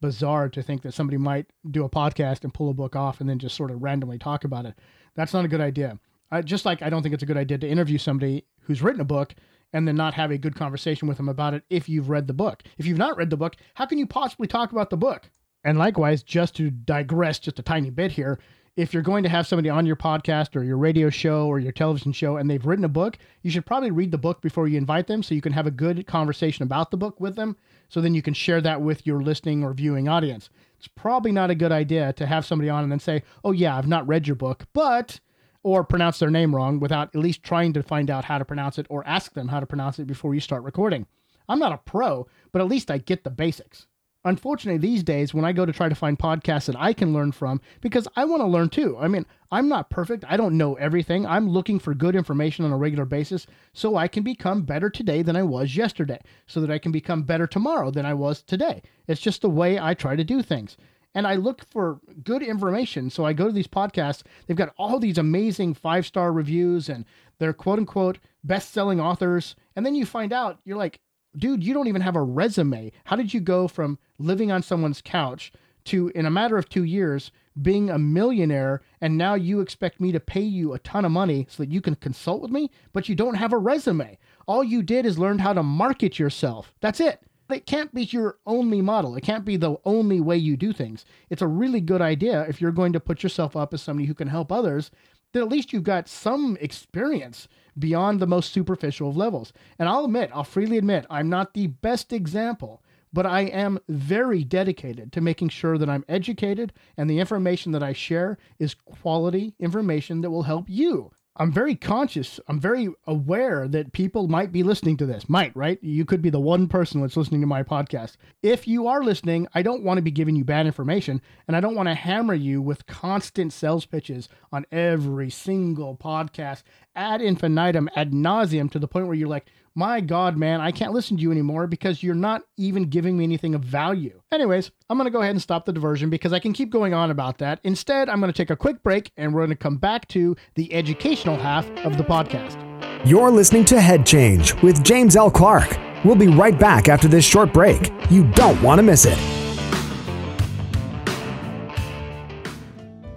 bizarre 0.00 0.48
to 0.48 0.62
think 0.62 0.82
that 0.82 0.92
somebody 0.92 1.16
might 1.16 1.46
do 1.70 1.84
a 1.84 1.88
podcast 1.88 2.42
and 2.42 2.52
pull 2.52 2.68
a 2.68 2.74
book 2.74 2.96
off 2.96 3.20
and 3.20 3.30
then 3.30 3.38
just 3.38 3.56
sort 3.56 3.70
of 3.70 3.82
randomly 3.82 4.18
talk 4.18 4.44
about 4.44 4.66
it. 4.66 4.74
That's 5.14 5.32
not 5.32 5.44
a 5.44 5.48
good 5.48 5.60
idea. 5.60 5.98
I, 6.32 6.42
just 6.42 6.64
like 6.64 6.82
I 6.82 6.90
don't 6.90 7.02
think 7.02 7.14
it's 7.14 7.22
a 7.22 7.26
good 7.26 7.36
idea 7.36 7.58
to 7.58 7.68
interview 7.68 7.98
somebody 7.98 8.44
who's 8.62 8.82
written 8.82 9.00
a 9.00 9.04
book 9.04 9.34
and 9.72 9.86
then 9.86 9.96
not 9.96 10.14
have 10.14 10.30
a 10.30 10.38
good 10.38 10.56
conversation 10.56 11.06
with 11.08 11.16
them 11.16 11.28
about 11.28 11.54
it 11.54 11.62
if 11.70 11.88
you've 11.88 12.10
read 12.10 12.26
the 12.26 12.34
book. 12.34 12.62
If 12.76 12.86
you've 12.86 12.98
not 12.98 13.16
read 13.16 13.30
the 13.30 13.36
book, 13.36 13.56
how 13.74 13.86
can 13.86 13.98
you 13.98 14.06
possibly 14.06 14.48
talk 14.48 14.72
about 14.72 14.90
the 14.90 14.96
book? 14.96 15.30
And 15.64 15.78
likewise, 15.78 16.22
just 16.22 16.56
to 16.56 16.70
digress 16.70 17.38
just 17.38 17.58
a 17.58 17.62
tiny 17.62 17.90
bit 17.90 18.10
here, 18.10 18.40
if 18.74 18.94
you're 18.94 19.02
going 19.02 19.22
to 19.22 19.28
have 19.28 19.46
somebody 19.46 19.68
on 19.68 19.84
your 19.84 19.96
podcast 19.96 20.56
or 20.56 20.62
your 20.62 20.78
radio 20.78 21.10
show 21.10 21.46
or 21.46 21.58
your 21.58 21.72
television 21.72 22.10
show 22.12 22.38
and 22.38 22.48
they've 22.48 22.64
written 22.64 22.86
a 22.86 22.88
book, 22.88 23.18
you 23.42 23.50
should 23.50 23.66
probably 23.66 23.90
read 23.90 24.10
the 24.10 24.18
book 24.18 24.40
before 24.40 24.66
you 24.66 24.78
invite 24.78 25.06
them 25.06 25.22
so 25.22 25.34
you 25.34 25.42
can 25.42 25.52
have 25.52 25.66
a 25.66 25.70
good 25.70 26.06
conversation 26.06 26.62
about 26.62 26.90
the 26.90 26.96
book 26.96 27.20
with 27.20 27.36
them. 27.36 27.56
So 27.88 28.00
then 28.00 28.14
you 28.14 28.22
can 28.22 28.32
share 28.32 28.62
that 28.62 28.80
with 28.80 29.06
your 29.06 29.22
listening 29.22 29.62
or 29.62 29.74
viewing 29.74 30.08
audience. 30.08 30.48
It's 30.78 30.88
probably 30.88 31.32
not 31.32 31.50
a 31.50 31.54
good 31.54 31.70
idea 31.70 32.14
to 32.14 32.26
have 32.26 32.46
somebody 32.46 32.70
on 32.70 32.82
and 32.82 32.90
then 32.90 32.98
say, 32.98 33.22
Oh, 33.44 33.52
yeah, 33.52 33.76
I've 33.76 33.86
not 33.86 34.08
read 34.08 34.26
your 34.26 34.36
book, 34.36 34.64
but, 34.72 35.20
or 35.62 35.84
pronounce 35.84 36.18
their 36.18 36.30
name 36.30 36.54
wrong 36.54 36.80
without 36.80 37.14
at 37.14 37.20
least 37.20 37.42
trying 37.42 37.74
to 37.74 37.82
find 37.82 38.10
out 38.10 38.24
how 38.24 38.38
to 38.38 38.44
pronounce 38.44 38.78
it 38.78 38.86
or 38.88 39.06
ask 39.06 39.34
them 39.34 39.48
how 39.48 39.60
to 39.60 39.66
pronounce 39.66 39.98
it 39.98 40.06
before 40.06 40.34
you 40.34 40.40
start 40.40 40.62
recording. 40.62 41.06
I'm 41.46 41.58
not 41.58 41.72
a 41.72 41.78
pro, 41.78 42.26
but 42.52 42.62
at 42.62 42.68
least 42.68 42.90
I 42.90 42.96
get 42.98 43.22
the 43.22 43.30
basics 43.30 43.86
unfortunately 44.24 44.78
these 44.78 45.02
days 45.02 45.34
when 45.34 45.44
i 45.44 45.52
go 45.52 45.66
to 45.66 45.72
try 45.72 45.88
to 45.88 45.94
find 45.94 46.18
podcasts 46.18 46.66
that 46.66 46.76
i 46.76 46.92
can 46.92 47.12
learn 47.12 47.32
from 47.32 47.60
because 47.80 48.06
i 48.16 48.24
want 48.24 48.40
to 48.40 48.46
learn 48.46 48.68
too. 48.68 48.96
I 48.98 49.08
mean 49.08 49.26
i'm 49.50 49.68
not 49.68 49.90
perfect. 49.90 50.24
I 50.28 50.36
don't 50.36 50.56
know 50.56 50.74
everything. 50.74 51.26
I'm 51.26 51.48
looking 51.48 51.78
for 51.78 51.94
good 51.94 52.16
information 52.16 52.64
on 52.64 52.72
a 52.72 52.76
regular 52.76 53.04
basis 53.04 53.46
so 53.72 53.96
i 53.96 54.08
can 54.08 54.22
become 54.22 54.62
better 54.62 54.90
today 54.90 55.22
than 55.22 55.36
i 55.36 55.42
was 55.42 55.76
yesterday 55.76 56.20
so 56.46 56.60
that 56.60 56.70
i 56.70 56.78
can 56.78 56.92
become 56.92 57.22
better 57.22 57.46
tomorrow 57.46 57.90
than 57.90 58.06
i 58.06 58.14
was 58.14 58.42
today. 58.42 58.82
It's 59.06 59.20
just 59.20 59.42
the 59.42 59.50
way 59.50 59.78
i 59.78 59.94
try 59.94 60.16
to 60.16 60.24
do 60.24 60.42
things. 60.42 60.76
And 61.14 61.26
i 61.26 61.34
look 61.34 61.64
for 61.64 62.00
good 62.22 62.42
information 62.42 63.10
so 63.10 63.24
i 63.24 63.32
go 63.32 63.46
to 63.46 63.52
these 63.52 63.66
podcasts. 63.66 64.22
They've 64.46 64.56
got 64.56 64.74
all 64.78 64.98
these 64.98 65.18
amazing 65.18 65.74
five 65.74 66.06
star 66.06 66.32
reviews 66.32 66.88
and 66.88 67.04
they're 67.38 67.52
quote 67.52 67.78
unquote 67.78 68.18
best 68.44 68.72
selling 68.72 69.00
authors. 69.00 69.56
And 69.74 69.84
then 69.84 69.94
you 69.94 70.06
find 70.06 70.32
out 70.32 70.60
you're 70.64 70.76
like 70.76 71.00
dude, 71.36 71.64
you 71.64 71.74
don't 71.74 71.88
even 71.88 72.02
have 72.02 72.16
a 72.16 72.22
resume. 72.22 72.92
How 73.04 73.16
did 73.16 73.32
you 73.32 73.40
go 73.40 73.68
from 73.68 73.98
living 74.18 74.50
on 74.52 74.62
someone's 74.62 75.02
couch 75.02 75.52
to, 75.84 76.10
in 76.14 76.26
a 76.26 76.30
matter 76.30 76.56
of 76.56 76.68
two 76.68 76.84
years, 76.84 77.32
being 77.60 77.90
a 77.90 77.98
millionaire, 77.98 78.80
and 79.00 79.18
now 79.18 79.34
you 79.34 79.60
expect 79.60 80.00
me 80.00 80.12
to 80.12 80.20
pay 80.20 80.40
you 80.40 80.72
a 80.72 80.78
ton 80.78 81.04
of 81.04 81.12
money 81.12 81.46
so 81.50 81.62
that 81.62 81.72
you 81.72 81.80
can 81.80 81.94
consult 81.96 82.40
with 82.40 82.50
me, 82.50 82.70
but 82.92 83.08
you 83.08 83.14
don't 83.14 83.34
have 83.34 83.52
a 83.52 83.58
resume. 83.58 84.18
All 84.46 84.64
you 84.64 84.82
did 84.82 85.04
is 85.04 85.18
learned 85.18 85.40
how 85.40 85.52
to 85.52 85.62
market 85.62 86.18
yourself. 86.18 86.72
That's 86.80 87.00
it. 87.00 87.20
It 87.50 87.66
can't 87.66 87.92
be 87.92 88.04
your 88.04 88.38
only 88.46 88.80
model. 88.80 89.14
It 89.16 89.22
can't 89.22 89.44
be 89.44 89.58
the 89.58 89.76
only 89.84 90.20
way 90.20 90.38
you 90.38 90.56
do 90.56 90.72
things. 90.72 91.04
It's 91.28 91.42
a 91.42 91.46
really 91.46 91.80
good 91.80 92.00
idea 92.00 92.46
if 92.48 92.60
you're 92.60 92.72
going 92.72 92.94
to 92.94 93.00
put 93.00 93.22
yourself 93.22 93.56
up 93.56 93.74
as 93.74 93.82
somebody 93.82 94.06
who 94.06 94.14
can 94.14 94.28
help 94.28 94.50
others, 94.50 94.90
that 95.32 95.42
at 95.42 95.48
least 95.48 95.72
you've 95.72 95.82
got 95.82 96.08
some 96.08 96.56
experience 96.60 97.48
beyond 97.78 98.20
the 98.20 98.26
most 98.26 98.52
superficial 98.52 99.10
of 99.10 99.16
levels. 99.16 99.52
And 99.78 99.88
I'll 99.88 100.04
admit, 100.04 100.30
I'll 100.34 100.44
freely 100.44 100.78
admit, 100.78 101.06
I'm 101.10 101.28
not 101.28 101.54
the 101.54 101.68
best 101.68 102.12
example, 102.12 102.82
but 103.12 103.26
I 103.26 103.42
am 103.42 103.78
very 103.88 104.44
dedicated 104.44 105.12
to 105.12 105.20
making 105.20 105.50
sure 105.50 105.78
that 105.78 105.90
I'm 105.90 106.04
educated 106.08 106.72
and 106.96 107.08
the 107.08 107.18
information 107.18 107.72
that 107.72 107.82
I 107.82 107.92
share 107.92 108.38
is 108.58 108.74
quality 108.74 109.54
information 109.58 110.20
that 110.22 110.30
will 110.30 110.44
help 110.44 110.66
you. 110.68 111.12
I'm 111.36 111.50
very 111.50 111.74
conscious. 111.74 112.38
I'm 112.46 112.60
very 112.60 112.90
aware 113.06 113.66
that 113.66 113.92
people 113.92 114.28
might 114.28 114.52
be 114.52 114.62
listening 114.62 114.98
to 114.98 115.06
this. 115.06 115.30
Might, 115.30 115.56
right? 115.56 115.78
You 115.82 116.04
could 116.04 116.20
be 116.20 116.28
the 116.28 116.38
one 116.38 116.68
person 116.68 117.00
that's 117.00 117.16
listening 117.16 117.40
to 117.40 117.46
my 117.46 117.62
podcast. 117.62 118.16
If 118.42 118.68
you 118.68 118.86
are 118.86 119.02
listening, 119.02 119.48
I 119.54 119.62
don't 119.62 119.82
want 119.82 119.96
to 119.96 120.02
be 120.02 120.10
giving 120.10 120.36
you 120.36 120.44
bad 120.44 120.66
information 120.66 121.22
and 121.48 121.56
I 121.56 121.60
don't 121.60 121.74
want 121.74 121.88
to 121.88 121.94
hammer 121.94 122.34
you 122.34 122.60
with 122.60 122.86
constant 122.86 123.54
sales 123.54 123.86
pitches 123.86 124.28
on 124.52 124.66
every 124.70 125.30
single 125.30 125.96
podcast 125.96 126.64
ad 126.94 127.22
infinitum, 127.22 127.88
ad 127.96 128.12
nauseum 128.12 128.70
to 128.70 128.78
the 128.78 128.88
point 128.88 129.06
where 129.06 129.16
you're 129.16 129.26
like, 129.26 129.46
my 129.74 130.00
God, 130.00 130.36
man, 130.36 130.60
I 130.60 130.70
can't 130.70 130.92
listen 130.92 131.16
to 131.16 131.22
you 131.22 131.30
anymore 131.30 131.66
because 131.66 132.02
you're 132.02 132.14
not 132.14 132.42
even 132.58 132.90
giving 132.90 133.16
me 133.16 133.24
anything 133.24 133.54
of 133.54 133.62
value. 133.62 134.20
Anyways, 134.30 134.70
I'm 134.90 134.98
going 134.98 135.06
to 135.06 135.10
go 135.10 135.20
ahead 135.20 135.30
and 135.30 135.40
stop 135.40 135.64
the 135.64 135.72
diversion 135.72 136.10
because 136.10 136.32
I 136.32 136.40
can 136.40 136.52
keep 136.52 136.70
going 136.70 136.92
on 136.92 137.10
about 137.10 137.38
that. 137.38 137.58
Instead, 137.64 138.08
I'm 138.08 138.20
going 138.20 138.32
to 138.32 138.36
take 138.36 138.50
a 138.50 138.56
quick 138.56 138.82
break 138.82 139.10
and 139.16 139.32
we're 139.32 139.40
going 139.40 139.50
to 139.50 139.56
come 139.56 139.78
back 139.78 140.08
to 140.08 140.36
the 140.56 140.72
educational 140.74 141.36
half 141.36 141.70
of 141.86 141.96
the 141.96 142.04
podcast. 142.04 142.58
You're 143.06 143.30
listening 143.30 143.64
to 143.66 143.80
Head 143.80 144.04
Change 144.04 144.54
with 144.62 144.84
James 144.84 145.16
L. 145.16 145.30
Clark. 145.30 145.78
We'll 146.04 146.16
be 146.16 146.28
right 146.28 146.58
back 146.58 146.88
after 146.88 147.08
this 147.08 147.24
short 147.24 147.52
break. 147.52 147.90
You 148.10 148.24
don't 148.32 148.60
want 148.62 148.78
to 148.78 148.82
miss 148.82 149.06
it. 149.06 149.18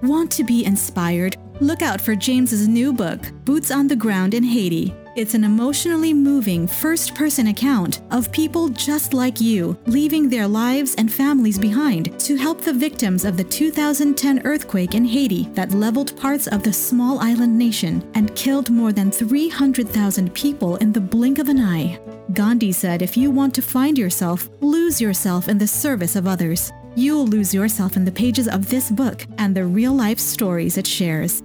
Want 0.01 0.31
to 0.31 0.43
be 0.43 0.63
inspired? 0.63 1.35
Look 1.59 1.81
out 1.81 1.99
for 1.99 2.15
James's 2.15 2.67
new 2.67 2.93
book, 2.93 3.31
Boots 3.43 3.71
on 3.71 3.87
the 3.87 3.95
Ground 3.95 4.33
in 4.33 4.43
Haiti. 4.43 4.93
It's 5.15 5.33
an 5.33 5.45
emotionally 5.45 6.13
moving 6.13 6.67
first 6.67 7.15
person 7.15 7.47
account 7.47 8.01
of 8.11 8.33
people 8.33 8.67
just 8.67 9.13
like 9.13 9.39
you 9.39 9.77
leaving 9.85 10.27
their 10.27 10.45
lives 10.45 10.93
and 10.95 11.09
families 11.09 11.57
behind 11.57 12.19
to 12.19 12.35
help 12.35 12.59
the 12.59 12.73
victims 12.73 13.23
of 13.23 13.37
the 13.37 13.43
2010 13.45 14.41
earthquake 14.45 14.93
in 14.93 15.05
Haiti 15.05 15.45
that 15.53 15.71
leveled 15.71 16.17
parts 16.17 16.47
of 16.47 16.63
the 16.63 16.73
small 16.73 17.19
island 17.19 17.57
nation 17.57 18.03
and 18.13 18.35
killed 18.35 18.69
more 18.69 18.91
than 18.91 19.09
300,000 19.09 20.33
people 20.33 20.75
in 20.77 20.91
the 20.91 20.99
blink 20.99 21.39
of 21.39 21.47
an 21.47 21.61
eye. 21.61 21.97
Gandhi 22.33 22.73
said 22.73 23.01
if 23.01 23.15
you 23.15 23.31
want 23.31 23.55
to 23.55 23.61
find 23.61 23.97
yourself, 23.97 24.49
lose 24.59 24.99
yourself 24.99 25.47
in 25.47 25.57
the 25.57 25.65
service 25.65 26.17
of 26.17 26.27
others. 26.27 26.73
You'll 26.95 27.25
lose 27.25 27.53
yourself 27.53 27.95
in 27.95 28.03
the 28.03 28.11
pages 28.11 28.49
of 28.49 28.67
this 28.67 28.91
book 28.91 29.25
and 29.37 29.55
the 29.55 29.63
real 29.63 29.93
life 29.93 30.19
stories 30.19 30.77
it 30.77 30.85
shares. 30.85 31.41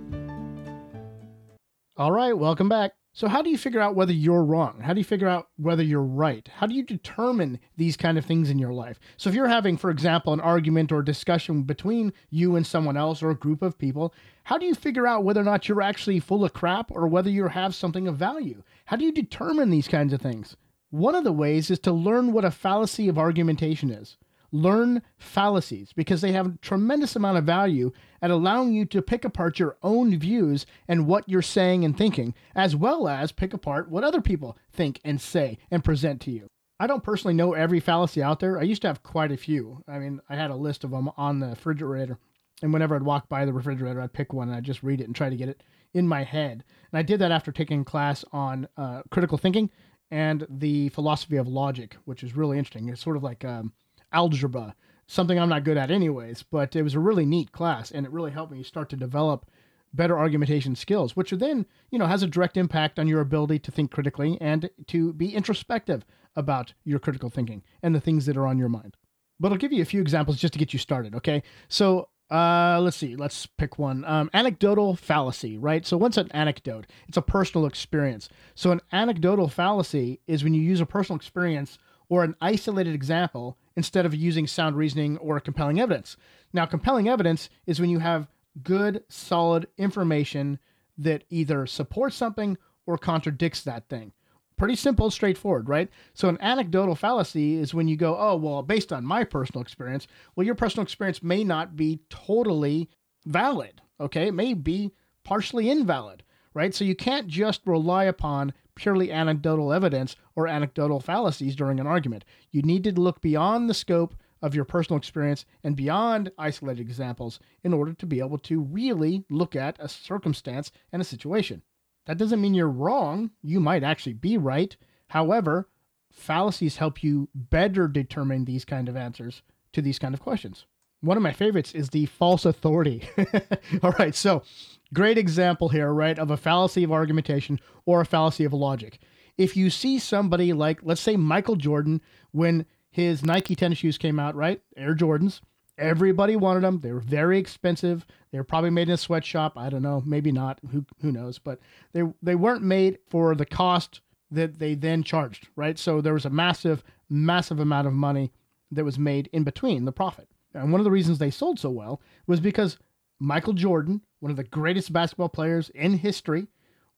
All 1.96 2.11
right, 2.11 2.37
welcome 2.37 2.68
back. 2.68 2.94
So, 3.20 3.28
how 3.28 3.42
do 3.42 3.50
you 3.50 3.59
figure 3.59 3.83
out 3.83 3.94
whether 3.94 4.14
you're 4.14 4.42
wrong? 4.42 4.80
How 4.80 4.94
do 4.94 4.98
you 4.98 5.04
figure 5.04 5.28
out 5.28 5.48
whether 5.59 5.83
you're 5.83 6.00
right? 6.00 6.48
How 6.54 6.66
do 6.66 6.74
you 6.74 6.83
determine 6.83 7.61
these 7.76 7.94
kind 7.94 8.16
of 8.16 8.24
things 8.24 8.48
in 8.48 8.59
your 8.59 8.72
life? 8.72 8.98
So, 9.18 9.28
if 9.28 9.37
you're 9.37 9.46
having, 9.46 9.76
for 9.76 9.90
example, 9.90 10.33
an 10.33 10.40
argument 10.40 10.90
or 10.90 11.02
discussion 11.02 11.64
between 11.64 12.14
you 12.30 12.56
and 12.56 12.66
someone 12.66 12.96
else 12.96 13.22
or 13.22 13.28
a 13.28 13.35
group 13.35 13.61
of 13.61 13.76
people, 13.76 14.14
how 14.44 14.56
do 14.56 14.64
you 14.64 14.74
figure 14.74 15.06
out 15.06 15.22
whether 15.22 15.42
or 15.42 15.44
not 15.44 15.68
you're 15.68 15.83
actually 15.83 16.18
full 16.18 16.46
of 16.46 16.54
crap 16.54 16.90
or 16.90 17.06
whether 17.09 17.28
you 17.28 17.48
have 17.48 17.74
something 17.74 18.09
of 18.09 18.16
value? 18.16 18.62
How 18.87 18.96
do 18.96 19.04
you 19.04 19.12
determine 19.12 19.68
these 19.68 19.87
kinds 19.87 20.14
of 20.14 20.22
things? 20.22 20.56
One 20.88 21.14
of 21.14 21.24
the 21.24 21.30
ways 21.30 21.70
is 21.70 21.78
to 21.80 21.92
learn 21.92 22.33
what 22.33 22.46
a 22.46 22.50
fallacy 22.50 23.06
of 23.06 23.18
argumentation 23.18 23.90
is 23.90 24.16
learn 24.53 25.03
fallacies 25.19 25.93
because 25.93 26.21
they 26.21 26.33
have 26.33 26.47
a 26.47 26.59
tremendous 26.63 27.17
amount 27.17 27.39
of 27.39 27.45
value 27.45 27.93
at 28.23 28.31
allowing 28.31 28.73
you 28.73 28.85
to 28.85 29.03
pick 29.03 29.25
apart 29.25 29.59
your 29.59 29.77
own 29.83 30.19
views 30.19 30.67
and 30.89 31.07
what 31.07 31.29
you're 31.29 31.43
saying 31.43 31.85
and 31.85 31.97
thinking, 31.97 32.35
as 32.55 32.75
well 32.77 33.09
as 33.09 33.33
pick 33.33 33.55
apart 33.55 33.91
what 33.91 34.05
other 34.05 34.21
people 34.21 34.57
think 34.73 35.01
and 35.05 35.21
say 35.21 35.59
and 35.71 35.85
present 35.85 36.21
to 36.21 36.31
you. 36.31 36.49
I 36.79 36.87
don't 36.87 37.05
personally 37.05 37.35
know 37.35 37.53
every 37.53 37.79
fallacy 37.79 38.23
out 38.23 38.41
there. 38.41 38.59
I 38.59 38.63
used 38.63 38.83
to 38.83 38.89
have 38.89 39.03
quite 39.03 39.33
a 39.33 39.37
few. 39.37 39.85
I 39.87 39.99
mean, 39.99 40.21
I 40.31 40.37
had 40.37 40.51
a 40.51 40.57
list 40.57 40.83
of 40.83 40.91
them 40.91 41.11
on 41.17 41.39
the 41.39 41.49
refrigerator. 41.49 42.19
And 42.63 42.73
whenever 42.73 42.97
I'd 42.97 43.03
walk 43.03 43.29
by 43.29 43.45
the 43.45 43.53
refrigerator, 43.53 44.01
I'd 44.01 44.13
pick 44.13 44.33
one 44.33 44.49
and 44.49 44.57
I'd 44.57 44.65
just 44.65 44.83
read 44.83 45.01
it 45.01 45.05
and 45.05 45.15
try 45.15 45.29
to 45.29 45.37
get 45.37 45.49
it 45.49 45.63
in 45.93 46.09
my 46.09 46.25
head. 46.25 46.65
And 46.93 46.99
I 46.99 47.03
did 47.03 47.21
that 47.21 47.33
after 47.33 47.53
taking 47.53 47.85
class 47.85 48.25
on 48.33 48.69
uh, 48.77 49.03
critical 49.11 49.39
thinking 49.39 49.71
and 50.11 50.47
the 50.49 50.89
philosophy 50.91 51.37
of 51.37 51.49
logic, 51.49 51.97
which 52.05 52.23
is 52.23 52.37
really 52.37 52.59
interesting. 52.59 52.89
It's 52.89 53.03
sort 53.03 53.17
of 53.17 53.23
like 53.23 53.45
um, 53.45 53.73
algebra, 54.12 54.75
something 55.07 55.38
I'm 55.38 55.49
not 55.49 55.64
good 55.64 55.77
at 55.77 55.90
anyways, 55.90 56.44
but 56.44 56.77
it 56.77 56.83
was 56.83 56.94
a 56.94 57.01
really 57.01 57.27
neat 57.27 57.53
class 57.53 57.90
and 57.90 58.07
it 58.07 58.12
really 58.12 58.31
helped 58.31 58.53
me 58.53 58.62
start 58.62 58.88
to 58.90 58.96
develop 58.96 59.46
better 59.92 60.18
argumentation 60.18 60.77
skills, 60.77 61.16
which 61.16 61.31
then, 61.33 61.66
you 61.90 61.99
know, 61.99 62.07
has 62.07 62.23
a 62.23 62.29
direct 62.29 62.57
impact 62.57 62.99
on 62.99 63.09
your 63.09 63.20
ability 63.20 63.59
to 63.59 63.73
think 63.73 63.90
critically 63.90 64.38
and 64.40 64.70
to 64.87 65.12
be 65.12 65.35
introspective 65.35 66.05
about 66.37 66.73
your 66.85 66.99
critical 66.99 67.29
thinking 67.29 67.62
and 67.83 67.94
the 67.94 68.01
things 68.01 68.27
that 68.27 68.37
are 68.37 68.46
on 68.46 68.59
your 68.59 68.68
mind. 68.68 68.96
But 69.40 69.53
I'll 69.53 69.59
give 69.59 69.73
you 69.73 69.83
a 69.83 69.87
few 69.87 70.01
examples 70.01 70.37
just 70.37 70.53
to 70.53 70.59
get 70.59 70.73
you 70.73 70.79
started, 70.79 71.14
okay? 71.16 71.42
So, 71.68 72.09
uh, 72.31 72.79
let's 72.81 72.96
see. 72.96 73.16
Let's 73.16 73.46
pick 73.46 73.79
one. 73.79 74.05
Um, 74.05 74.31
anecdotal 74.33 74.94
fallacy, 74.94 75.59
right? 75.59 75.85
So, 75.85 75.96
what's 75.96 76.16
an 76.16 76.31
anecdote? 76.31 76.87
It's 77.09 77.16
a 77.16 77.23
personal 77.23 77.66
experience. 77.66 78.29
So, 78.55 78.70
an 78.70 78.81
anecdotal 78.92 79.49
fallacy 79.49 80.20
is 80.29 80.44
when 80.44 80.55
you 80.55 80.62
use 80.62 80.81
a 80.81 80.87
personal 80.87 81.16
experience 81.16 81.79
or 82.11 82.25
an 82.25 82.35
isolated 82.42 82.94
example 82.94 83.57
instead 83.77 84.05
of 84.05 84.14
using 84.14 84.46
sound 84.46 84.77
reasoning 84.77 85.16
or 85.18 85.40
compelling 85.40 85.81
evidence. 85.81 86.18
Now, 86.53 86.66
compelling 86.66 87.09
evidence 87.09 87.49
is 87.66 87.81
when 87.81 87.88
you 87.88 88.01
have 88.01 88.29
good, 88.62 89.05
solid 89.09 89.68
information 89.79 90.59
that 90.99 91.25
either 91.31 91.66
supports 91.66 92.16
something 92.16 92.59
or 92.85 92.99
contradicts 92.99 93.62
that 93.62 93.88
thing. 93.88 94.12
Pretty 94.59 94.77
simple, 94.77 95.11
straightforward, 95.11 95.68
right? 95.68 95.88
So, 96.12 96.29
an 96.29 96.37
anecdotal 96.42 96.94
fallacy 96.94 97.57
is 97.57 97.73
when 97.73 97.88
you 97.88 97.96
go, 97.96 98.18
oh, 98.18 98.37
well, 98.37 98.62
based 98.62 98.92
on 98.92 99.07
my 99.07 99.25
personal 99.25 99.62
experience, 99.62 100.07
well, 100.37 100.44
your 100.44 100.57
personal 100.57 100.83
experience 100.83 101.23
may 101.23 101.44
not 101.44 101.77
be 101.77 102.01
totally 102.11 102.90
valid, 103.25 103.81
okay? 103.99 104.27
It 104.29 104.35
may 104.35 104.53
be 104.53 104.92
partially 105.25 105.70
invalid, 105.70 106.25
right? 106.53 106.75
So 106.75 106.85
you 106.85 106.94
can't 106.94 107.29
just 107.29 107.62
rely 107.64 108.05
upon 108.05 108.53
purely 108.81 109.12
anecdotal 109.12 109.75
evidence 109.75 110.16
or 110.35 110.49
anecdotal 110.49 111.01
fallacies 111.01 111.55
during 111.55 111.79
an 111.79 111.87
argument. 111.87 112.25
You 112.51 112.62
need 112.62 112.83
to 112.85 112.99
look 112.99 113.21
beyond 113.21 113.69
the 113.69 113.75
scope 113.75 114.14
of 114.40 114.55
your 114.55 114.64
personal 114.64 114.97
experience 114.97 115.45
and 115.62 115.77
beyond 115.77 116.33
isolated 116.38 116.81
examples 116.81 117.38
in 117.62 117.75
order 117.75 117.93
to 117.93 118.07
be 118.07 118.21
able 118.21 118.38
to 118.38 118.62
really 118.62 119.23
look 119.29 119.55
at 119.55 119.77
a 119.79 119.87
circumstance 119.87 120.73
and 120.93 121.03
a 121.03 121.05
situation. 121.05 121.61
That 122.07 122.16
doesn't 122.16 122.40
mean 122.40 122.55
you're 122.55 122.71
wrong. 122.71 123.33
You 123.43 123.61
might 123.61 123.85
actually 123.85 124.14
be 124.14 124.38
right. 124.38 124.75
However, 125.09 125.69
fallacies 126.11 126.79
help 126.79 127.03
you 127.03 127.29
better 127.35 127.87
determine 127.87 128.47
these 128.47 128.64
kind 128.64 128.88
of 128.88 128.97
answers 128.97 129.43
to 129.75 129.83
these 129.83 129.99
kind 129.99 130.14
of 130.14 130.21
questions. 130.23 130.64
One 131.03 131.19
of 131.19 131.23
my 131.23 131.33
favorites 131.33 131.73
is 131.73 131.90
the 131.90 132.07
false 132.07 132.47
authority. 132.47 133.07
All 133.83 133.93
right, 133.99 134.14
so 134.14 134.43
great 134.92 135.18
example 135.18 135.68
here, 135.68 135.92
right, 135.92 136.18
of 136.18 136.31
a 136.31 136.37
fallacy 136.37 136.85
of 136.85 136.92
argumentation 136.92 137.61
or 137.87 138.00
a 138.00 138.07
fallacy 138.07 138.44
of 138.44 138.53
logic. 138.53 138.98
If 139.38 139.57
you 139.57 139.70
see 139.70 139.98
somebody 139.98 140.53
like, 140.53 140.81
let's 140.83 141.00
say, 141.00 141.16
Michael 141.16 141.57
Jordan, 141.57 142.00
when 142.33 142.66
his 142.90 143.24
Nike 143.24 143.55
tennis 143.55 143.79
shoes 143.79 143.98
came 143.98 144.18
out, 144.18 144.35
right, 144.35 144.61
Air 144.76 144.94
Jordans, 144.94 145.40
everybody 145.79 146.37
wanted 146.37 146.62
them. 146.62 146.81
They 146.81 146.92
were 146.92 147.00
very 147.00 147.38
expensive. 147.38 148.05
They 148.31 148.38
were 148.38 148.44
probably 148.44 148.70
made 148.70 148.88
in 148.88 148.94
a 148.94 148.98
sweatshop. 148.98 149.57
I 149.57 149.70
don't 149.70 149.83
know, 149.83 150.03
maybe 150.05 150.31
not. 150.31 150.61
Who 150.70 150.85
who 151.00 151.11
knows? 151.11 151.38
But 151.38 151.59
they 151.92 152.03
they 152.22 152.35
weren't 152.35 152.62
made 152.62 152.98
for 153.09 153.35
the 153.35 153.46
cost 153.46 154.00
that 154.31 154.59
they 154.59 154.74
then 154.74 155.03
charged, 155.03 155.48
right? 155.57 155.79
So 155.79 156.00
there 156.00 156.14
was 156.14 156.24
a 156.24 156.31
massive, 156.31 156.85
massive 157.09 157.59
amount 157.59 157.87
of 157.88 157.92
money 157.92 158.31
that 158.70 158.85
was 158.85 158.98
made 158.98 159.29
in 159.33 159.42
between 159.42 159.85
the 159.85 159.92
profit. 159.92 160.29
And 160.55 160.70
one 160.70 160.81
of 160.81 160.85
the 160.85 160.90
reasons 160.90 161.18
they 161.18 161.31
sold 161.31 161.59
so 161.59 161.70
well 161.70 162.00
was 162.26 162.40
because 162.40 162.76
Michael 163.18 163.53
Jordan, 163.53 164.03
one 164.20 164.30
of 164.30 164.37
the 164.37 164.44
greatest 164.44 164.92
basketball 164.92 165.28
players 165.28 165.70
in 165.70 165.98
history, 165.98 166.46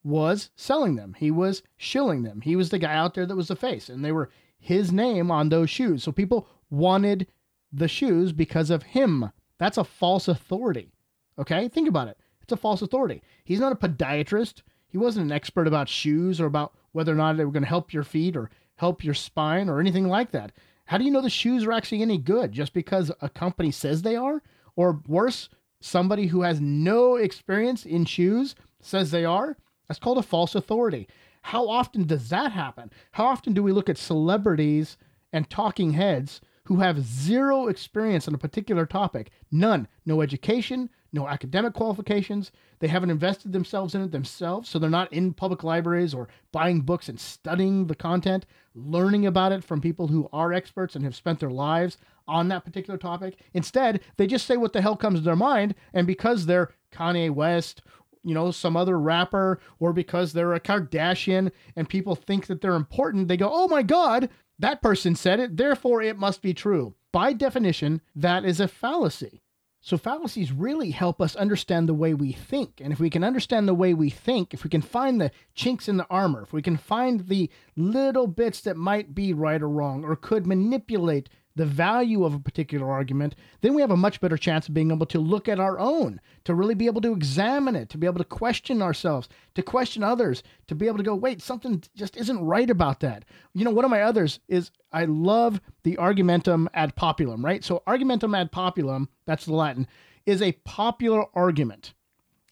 was 0.04 0.50
selling 0.56 0.96
them. 0.96 1.14
He 1.18 1.30
was 1.30 1.62
shilling 1.76 2.22
them. 2.22 2.40
He 2.40 2.56
was 2.56 2.70
the 2.70 2.78
guy 2.78 2.94
out 2.94 3.14
there 3.14 3.26
that 3.26 3.36
was 3.36 3.48
the 3.48 3.56
face, 3.56 3.88
and 3.88 4.04
they 4.04 4.12
were 4.12 4.30
his 4.58 4.92
name 4.92 5.30
on 5.30 5.48
those 5.48 5.70
shoes. 5.70 6.02
So 6.02 6.12
people 6.12 6.48
wanted 6.70 7.26
the 7.72 7.88
shoes 7.88 8.32
because 8.32 8.70
of 8.70 8.82
him. 8.82 9.30
That's 9.58 9.78
a 9.78 9.84
false 9.84 10.28
authority. 10.28 10.92
Okay? 11.38 11.68
Think 11.68 11.88
about 11.88 12.08
it. 12.08 12.18
It's 12.42 12.52
a 12.52 12.56
false 12.56 12.82
authority. 12.82 13.22
He's 13.44 13.60
not 13.60 13.72
a 13.72 13.76
podiatrist. 13.76 14.62
He 14.88 14.98
wasn't 14.98 15.26
an 15.26 15.32
expert 15.32 15.66
about 15.66 15.88
shoes 15.88 16.40
or 16.40 16.46
about 16.46 16.74
whether 16.92 17.12
or 17.12 17.16
not 17.16 17.36
they 17.36 17.44
were 17.44 17.52
going 17.52 17.62
to 17.62 17.68
help 17.68 17.92
your 17.92 18.02
feet 18.02 18.36
or 18.36 18.50
help 18.76 19.04
your 19.04 19.14
spine 19.14 19.68
or 19.68 19.80
anything 19.80 20.08
like 20.08 20.32
that. 20.32 20.52
How 20.84 20.98
do 20.98 21.04
you 21.04 21.10
know 21.10 21.20
the 21.20 21.30
shoes 21.30 21.64
are 21.64 21.72
actually 21.72 22.02
any 22.02 22.18
good 22.18 22.52
just 22.52 22.72
because 22.72 23.10
a 23.20 23.28
company 23.28 23.70
says 23.70 24.02
they 24.02 24.16
are? 24.16 24.42
Or 24.76 25.00
worse, 25.06 25.48
somebody 25.82 26.26
who 26.28 26.42
has 26.42 26.60
no 26.60 27.16
experience 27.16 27.84
in 27.84 28.04
shoes 28.04 28.54
says 28.80 29.10
they 29.10 29.24
are? 29.24 29.56
That's 29.88 30.00
called 30.00 30.18
a 30.18 30.22
false 30.22 30.54
authority. 30.54 31.08
How 31.42 31.68
often 31.68 32.06
does 32.06 32.28
that 32.28 32.52
happen? 32.52 32.90
How 33.12 33.26
often 33.26 33.52
do 33.52 33.62
we 33.62 33.72
look 33.72 33.88
at 33.88 33.98
celebrities 33.98 34.96
and 35.32 35.50
talking 35.50 35.92
heads 35.92 36.40
who 36.64 36.76
have 36.76 37.04
zero 37.04 37.66
experience 37.66 38.28
on 38.28 38.34
a 38.34 38.38
particular 38.38 38.86
topic? 38.86 39.30
None. 39.50 39.88
No 40.06 40.20
education, 40.20 40.88
no 41.12 41.26
academic 41.26 41.74
qualifications. 41.74 42.52
They 42.78 42.88
haven't 42.88 43.10
invested 43.10 43.52
themselves 43.52 43.94
in 43.94 44.02
it 44.02 44.12
themselves, 44.12 44.68
so 44.68 44.78
they're 44.78 44.88
not 44.88 45.12
in 45.12 45.34
public 45.34 45.64
libraries 45.64 46.14
or 46.14 46.28
buying 46.52 46.80
books 46.80 47.08
and 47.08 47.18
studying 47.18 47.86
the 47.86 47.94
content, 47.94 48.46
learning 48.74 49.26
about 49.26 49.52
it 49.52 49.64
from 49.64 49.80
people 49.80 50.08
who 50.08 50.28
are 50.32 50.52
experts 50.52 50.94
and 50.94 51.04
have 51.04 51.16
spent 51.16 51.40
their 51.40 51.50
lives 51.50 51.98
on 52.32 52.48
that 52.48 52.64
particular 52.64 52.98
topic. 52.98 53.38
Instead, 53.52 54.00
they 54.16 54.26
just 54.26 54.46
say 54.46 54.56
what 54.56 54.72
the 54.72 54.80
hell 54.80 54.96
comes 54.96 55.20
to 55.20 55.24
their 55.24 55.36
mind, 55.36 55.74
and 55.92 56.06
because 56.06 56.46
they're 56.46 56.70
Kanye 56.92 57.30
West 57.30 57.82
you 58.24 58.34
know, 58.34 58.52
some 58.52 58.76
other 58.76 58.98
rapper, 59.00 59.58
or 59.80 59.92
because 59.92 60.32
they're 60.32 60.54
a 60.54 60.60
Kardashian 60.60 61.50
and 61.74 61.88
people 61.88 62.14
think 62.14 62.46
that 62.46 62.60
they're 62.60 62.74
important, 62.74 63.26
they 63.26 63.36
go, 63.36 63.50
oh 63.52 63.66
my 63.66 63.82
God, 63.82 64.28
that 64.58 64.80
person 64.80 65.16
said 65.16 65.40
it, 65.40 65.56
therefore 65.56 66.02
it 66.02 66.16
must 66.16 66.40
be 66.40 66.54
true. 66.54 66.94
By 67.10 67.32
definition, 67.32 68.00
that 68.14 68.44
is 68.44 68.60
a 68.60 68.68
fallacy. 68.68 69.42
So, 69.84 69.98
fallacies 69.98 70.52
really 70.52 70.92
help 70.92 71.20
us 71.20 71.34
understand 71.34 71.88
the 71.88 71.94
way 71.94 72.14
we 72.14 72.30
think. 72.30 72.80
And 72.80 72.92
if 72.92 73.00
we 73.00 73.10
can 73.10 73.24
understand 73.24 73.66
the 73.66 73.74
way 73.74 73.92
we 73.94 74.10
think, 74.10 74.54
if 74.54 74.62
we 74.62 74.70
can 74.70 74.80
find 74.80 75.20
the 75.20 75.32
chinks 75.56 75.88
in 75.88 75.96
the 75.96 76.06
armor, 76.08 76.42
if 76.42 76.52
we 76.52 76.62
can 76.62 76.76
find 76.76 77.26
the 77.26 77.50
little 77.74 78.28
bits 78.28 78.60
that 78.60 78.76
might 78.76 79.12
be 79.12 79.32
right 79.32 79.60
or 79.60 79.68
wrong 79.68 80.04
or 80.04 80.14
could 80.14 80.46
manipulate 80.46 81.28
the 81.54 81.66
value 81.66 82.24
of 82.24 82.34
a 82.34 82.38
particular 82.38 82.90
argument, 82.90 83.34
then 83.60 83.74
we 83.74 83.80
have 83.80 83.90
a 83.90 83.96
much 83.96 84.20
better 84.20 84.36
chance 84.36 84.68
of 84.68 84.74
being 84.74 84.90
able 84.90 85.06
to 85.06 85.18
look 85.18 85.48
at 85.48 85.60
our 85.60 85.78
own, 85.78 86.20
to 86.44 86.54
really 86.54 86.74
be 86.74 86.86
able 86.86 87.00
to 87.02 87.12
examine 87.12 87.76
it, 87.76 87.88
to 87.90 87.98
be 87.98 88.06
able 88.06 88.18
to 88.18 88.24
question 88.24 88.80
ourselves, 88.80 89.28
to 89.54 89.62
question 89.62 90.02
others, 90.02 90.42
to 90.66 90.74
be 90.74 90.86
able 90.86 90.98
to 90.98 91.04
go, 91.04 91.14
wait, 91.14 91.42
something 91.42 91.82
just 91.94 92.16
isn't 92.16 92.44
right 92.44 92.70
about 92.70 93.00
that. 93.00 93.24
You 93.54 93.64
know, 93.64 93.70
one 93.70 93.84
of 93.84 93.90
my 93.90 94.02
others 94.02 94.40
is 94.48 94.70
I 94.92 95.04
love 95.04 95.60
the 95.82 95.98
argumentum 95.98 96.68
ad 96.74 96.96
populum, 96.96 97.44
right? 97.44 97.64
So, 97.64 97.82
argumentum 97.86 98.34
ad 98.34 98.52
populum, 98.52 99.08
that's 99.26 99.44
the 99.44 99.54
Latin, 99.54 99.86
is 100.26 100.40
a 100.40 100.52
popular 100.52 101.24
argument. 101.34 101.94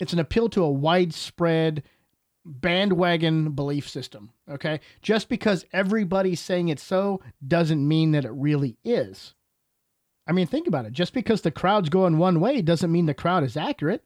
It's 0.00 0.12
an 0.12 0.18
appeal 0.18 0.48
to 0.50 0.64
a 0.64 0.70
widespread 0.70 1.82
bandwagon 2.50 3.52
belief 3.52 3.88
system. 3.88 4.30
Okay. 4.50 4.80
Just 5.02 5.28
because 5.28 5.64
everybody's 5.72 6.40
saying 6.40 6.68
it's 6.68 6.82
so 6.82 7.20
doesn't 7.46 7.86
mean 7.86 8.12
that 8.12 8.24
it 8.24 8.32
really 8.32 8.76
is. 8.84 9.34
I 10.26 10.32
mean, 10.32 10.46
think 10.46 10.66
about 10.66 10.86
it. 10.86 10.92
Just 10.92 11.12
because 11.12 11.42
the 11.42 11.50
crowd's 11.50 11.88
going 11.88 12.18
one 12.18 12.40
way 12.40 12.62
doesn't 12.62 12.92
mean 12.92 13.06
the 13.06 13.14
crowd 13.14 13.44
is 13.44 13.56
accurate. 13.56 14.04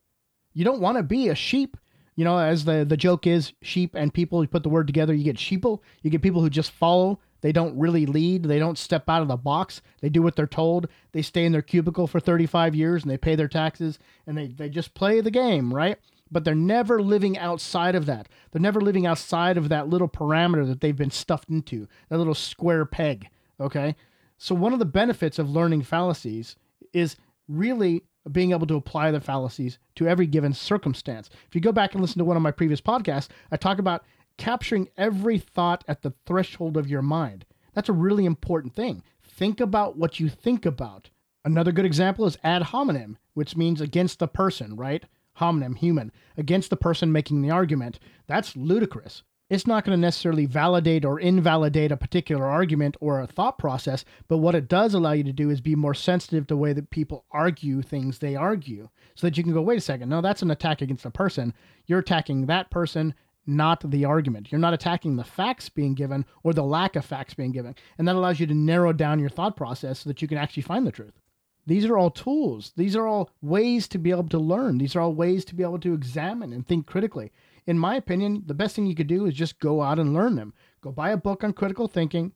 You 0.53 0.65
don't 0.65 0.81
want 0.81 0.97
to 0.97 1.03
be 1.03 1.29
a 1.29 1.35
sheep. 1.35 1.77
You 2.17 2.25
know, 2.25 2.39
as 2.39 2.65
the, 2.65 2.85
the 2.85 2.97
joke 2.97 3.27
is, 3.27 3.53
sheep 3.61 3.95
and 3.95 4.15
people, 4.15 4.43
you 4.43 4.49
put 4.49 4.63
the 4.63 4.69
word 4.69 4.87
together, 4.87 5.13
you 5.13 5.25
get 5.25 5.37
sheeple. 5.37 5.81
You 6.03 6.11
get 6.11 6.23
people 6.23 6.41
who 6.41 6.49
just 6.49 6.71
follow. 6.71 7.19
They 7.41 7.53
don't 7.53 7.79
really 7.79 8.07
lead. 8.07 8.45
They 8.45 8.59
don't 8.59 8.79
step 8.79 9.09
out 9.09 9.21
of 9.21 9.29
the 9.29 9.37
box. 9.37 9.83
They 10.01 10.09
do 10.09 10.23
what 10.23 10.37
they're 10.37 10.47
told. 10.47 10.89
They 11.13 11.21
stay 11.21 11.45
in 11.45 11.53
their 11.53 11.61
cubicle 11.61 12.07
for 12.07 12.21
35 12.21 12.75
years 12.75 13.03
and 13.03 13.11
they 13.11 13.19
pay 13.19 13.35
their 13.35 13.49
taxes 13.49 13.99
and 14.27 14.39
they, 14.39 14.47
they 14.47 14.71
just 14.71 14.95
play 14.95 15.21
the 15.21 15.31
game, 15.31 15.75
right? 15.75 15.99
But 16.35 16.44
they're 16.44 16.55
never 16.55 17.01
living 17.01 17.38
outside 17.38 17.94
of 17.94 18.07
that. 18.07 18.29
They're 18.51 18.61
never 18.61 18.81
living 18.81 19.07
outside 19.07 19.57
of 19.57 19.68
that 19.70 19.88
little 19.88 20.09
parameter 20.09 20.66
that 20.66 20.81
they've 20.81 20.97
been 20.97 21.12
stuffed 21.12 21.49
into, 21.49 21.87
that 22.11 22.18
little 22.18 22.35
square 22.35 22.85
peg. 22.85 23.29
Okay. 23.61 23.94
So, 24.37 24.55
one 24.55 24.73
of 24.73 24.81
the 24.81 24.85
benefits 24.85 25.38
of 25.38 25.49
learning 25.49 25.83
fallacies 25.83 26.57
is 26.92 27.16
really 27.49 28.03
being 28.33 28.51
able 28.51 28.66
to 28.66 28.75
apply 28.75 29.12
the 29.12 29.20
fallacies 29.20 29.79
to 29.94 30.09
every 30.09 30.27
given 30.27 30.53
circumstance. 30.53 31.31
If 31.47 31.55
you 31.55 31.61
go 31.61 31.73
back 31.73 31.92
and 31.92 32.01
listen 32.01 32.18
to 32.18 32.25
one 32.25 32.37
of 32.37 32.42
my 32.42 32.51
previous 32.51 32.81
podcasts, 32.81 33.29
I 33.53 33.57
talk 33.57 33.79
about 33.79 34.05
capturing 34.37 34.88
every 34.97 35.38
thought 35.38 35.85
at 35.87 36.03
the 36.03 36.14
threshold 36.27 36.77
of 36.77 36.88
your 36.88 37.03
mind. 37.03 37.44
That's 37.75 37.88
a 37.88 37.92
really 37.94 38.25
important 38.25 38.75
thing. 38.75 39.05
Think 39.23 39.61
about 39.61 39.97
what 39.97 40.18
you 40.18 40.29
think 40.29 40.66
about. 40.66 41.11
Another 41.44 41.70
good 41.70 41.85
example 41.85 42.27
is 42.27 42.38
ad 42.42 42.62
hominem, 42.62 43.18
which 43.35 43.57
means 43.57 43.81
against 43.81 44.18
the 44.18 44.27
person, 44.27 44.75
right? 44.75 45.05
Homonym, 45.38 45.77
human, 45.77 46.12
against 46.37 46.70
the 46.70 46.77
person 46.77 47.12
making 47.12 47.42
the 47.42 47.51
argument, 47.51 47.99
that's 48.27 48.57
ludicrous. 48.57 49.23
It's 49.51 49.66
not 49.66 49.85
going 49.85 49.97
to 49.97 50.01
necessarily 50.01 50.47
validate 50.47 51.05
or 51.05 51.20
invalidate 51.20 51.92
a 51.92 51.99
particular 51.99 52.47
argument 52.47 52.97
or 53.01 53.20
a 53.20 53.27
thought 53.27 53.59
process, 53.59 54.05
but 54.27 54.38
what 54.38 54.55
it 54.55 54.68
does 54.68 54.94
allow 54.94 55.12
you 55.12 55.23
to 55.25 55.35
do 55.35 55.51
is 55.51 55.61
be 55.61 55.75
more 55.75 55.92
sensitive 55.92 56.47
to 56.47 56.55
the 56.55 56.59
way 56.59 56.73
that 56.73 56.88
people 56.88 57.27
argue 57.31 57.83
things 57.83 58.18
they 58.18 58.35
argue. 58.37 58.88
So 59.14 59.27
that 59.27 59.37
you 59.37 59.44
can 59.44 59.53
go, 59.53 59.61
wait 59.61 59.79
a 59.79 59.83
second, 59.83 60.09
no, 60.09 60.23
that's 60.23 60.42
an 60.42 60.51
attack 60.51 60.81
against 60.81 61.05
a 61.05 61.11
person. 61.11 61.53
You're 61.87 61.99
attacking 61.99 62.47
that 62.47 62.70
person, 62.70 63.14
not 63.47 63.88
the 63.90 64.07
argument. 64.07 64.51
You're 64.51 64.59
not 64.59 64.75
attacking 64.75 65.16
the 65.16 65.25
facts 65.25 65.68
being 65.68 65.94
given 65.94 66.25
or 66.42 66.55
the 66.55 66.64
lack 66.64 66.97
of 66.97 67.05
facts 67.05 67.35
being 67.35 67.53
given. 67.53 67.75
And 67.99 68.09
that 68.09 68.16
allows 68.16 68.40
you 68.40 68.47
to 68.47 68.55
narrow 68.55 68.94
down 68.94 69.20
your 69.20 69.29
thought 69.29 69.57
process 69.57 70.01
so 70.01 70.11
that 70.11 70.23
you 70.23 70.29
can 70.29 70.38
actually 70.38 70.62
find 70.62 70.87
the 70.87 70.92
truth. 70.92 71.20
These 71.66 71.87
are 71.87 71.96
all 71.96 72.11
tools. 72.11 72.72
These 72.77 72.94
are 72.94 73.07
all 73.07 73.31
ways 73.40 73.88
to 73.88 73.98
be 73.98 74.11
able 74.11 74.29
to 74.29 74.38
learn. 74.38 74.79
These 74.79 74.94
are 74.94 75.00
all 75.00 75.14
ways 75.14 75.44
to 75.46 75.55
be 75.55 75.62
able 75.62 75.81
to 75.81 75.94
examine 75.94 76.53
and 76.53 76.66
think 76.66 76.87
critically. 76.87 77.33
In 77.66 77.79
my 77.79 77.96
opinion, 77.96 78.42
the 78.46 78.55
best 78.55 78.77
thing 78.77 78.87
you 78.87 78.94
could 78.94 79.07
do 79.07 79.24
is 79.24 79.35
just 79.35 79.59
go 79.59 79.81
out 79.81 79.98
and 79.98 80.12
learn 80.12 80.37
them. 80.37 80.53
Go 80.83 80.92
buy 80.92 81.11
a 81.11 81.16
book 81.16 81.42
on 81.42 81.55
critical 81.55 81.88
thinking, 81.88 82.33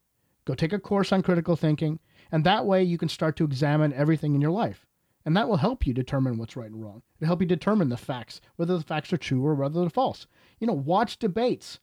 go 0.47 0.55
take 0.55 0.73
a 0.73 0.79
course 0.79 1.13
on 1.13 1.23
critical 1.23 1.57
thinking, 1.57 1.99
and 2.33 2.45
that 2.45 2.65
way 2.65 2.83
you 2.83 2.97
can 2.97 3.11
start 3.11 3.37
to 3.37 3.45
examine 3.45 3.93
everything 3.93 4.35
in 4.35 4.41
your 4.41 4.51
life. 4.51 4.87
And 5.27 5.37
that 5.37 5.49
will 5.49 5.59
help 5.59 5.87
you 5.87 5.93
determine 5.93 6.39
what's 6.39 6.57
right 6.57 6.71
and 6.71 6.83
wrong. 6.83 7.03
It'll 7.19 7.27
help 7.27 7.43
you 7.43 7.47
determine 7.47 7.91
the 7.91 7.99
facts, 7.99 8.41
whether 8.57 8.79
the 8.79 8.85
facts 8.85 9.13
are 9.13 9.19
true 9.19 9.45
or 9.45 9.55
whether 9.55 9.81
they're 9.81 9.91
false. 9.91 10.27
You 10.59 10.67
know, 10.67 10.73
watch 10.73 11.19
debates, 11.19 11.81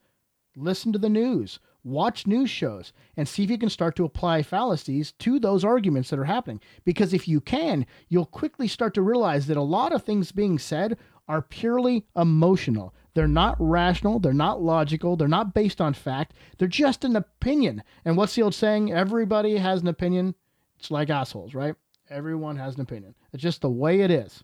listen 0.55 0.91
to 0.93 0.97
the 0.97 1.09
news, 1.09 1.59
watch 1.85 2.25
news 2.25 2.49
shows 2.49 2.91
and 3.15 3.27
see 3.27 3.43
if 3.43 3.49
you 3.49 3.57
can 3.57 3.69
start 3.69 3.95
to 3.95 4.03
apply 4.03 4.41
fallacies 4.43 5.13
to 5.19 5.39
those 5.39 5.63
arguments 5.63 6.09
that 6.09 6.19
are 6.19 6.25
happening. 6.25 6.59
Because 6.83 7.13
if 7.13 7.27
you 7.27 7.39
can, 7.39 7.85
you'll 8.09 8.25
quickly 8.25 8.67
start 8.67 8.93
to 8.95 9.01
realize 9.01 9.47
that 9.47 9.55
a 9.55 9.61
lot 9.61 9.93
of 9.93 10.03
things 10.03 10.31
being 10.31 10.59
said 10.59 10.97
are 11.27 11.41
purely 11.41 12.05
emotional. 12.15 12.93
They're 13.13 13.27
not 13.27 13.55
rational, 13.59 14.19
they're 14.19 14.33
not 14.33 14.61
logical, 14.61 15.15
they're 15.15 15.27
not 15.27 15.53
based 15.53 15.79
on 15.79 15.93
fact, 15.93 16.33
they're 16.57 16.67
just 16.67 17.05
an 17.05 17.15
opinion. 17.15 17.83
And 18.03 18.17
what's 18.17 18.35
the 18.35 18.41
old 18.41 18.53
saying? 18.53 18.91
Everybody 18.91 19.57
has 19.57 19.81
an 19.81 19.87
opinion. 19.87 20.35
It's 20.77 20.91
like 20.91 21.09
assholes, 21.09 21.53
right? 21.53 21.75
Everyone 22.09 22.57
has 22.57 22.75
an 22.75 22.81
opinion. 22.81 23.15
It's 23.31 23.41
just 23.41 23.61
the 23.61 23.69
way 23.69 24.01
it 24.01 24.11
is. 24.11 24.43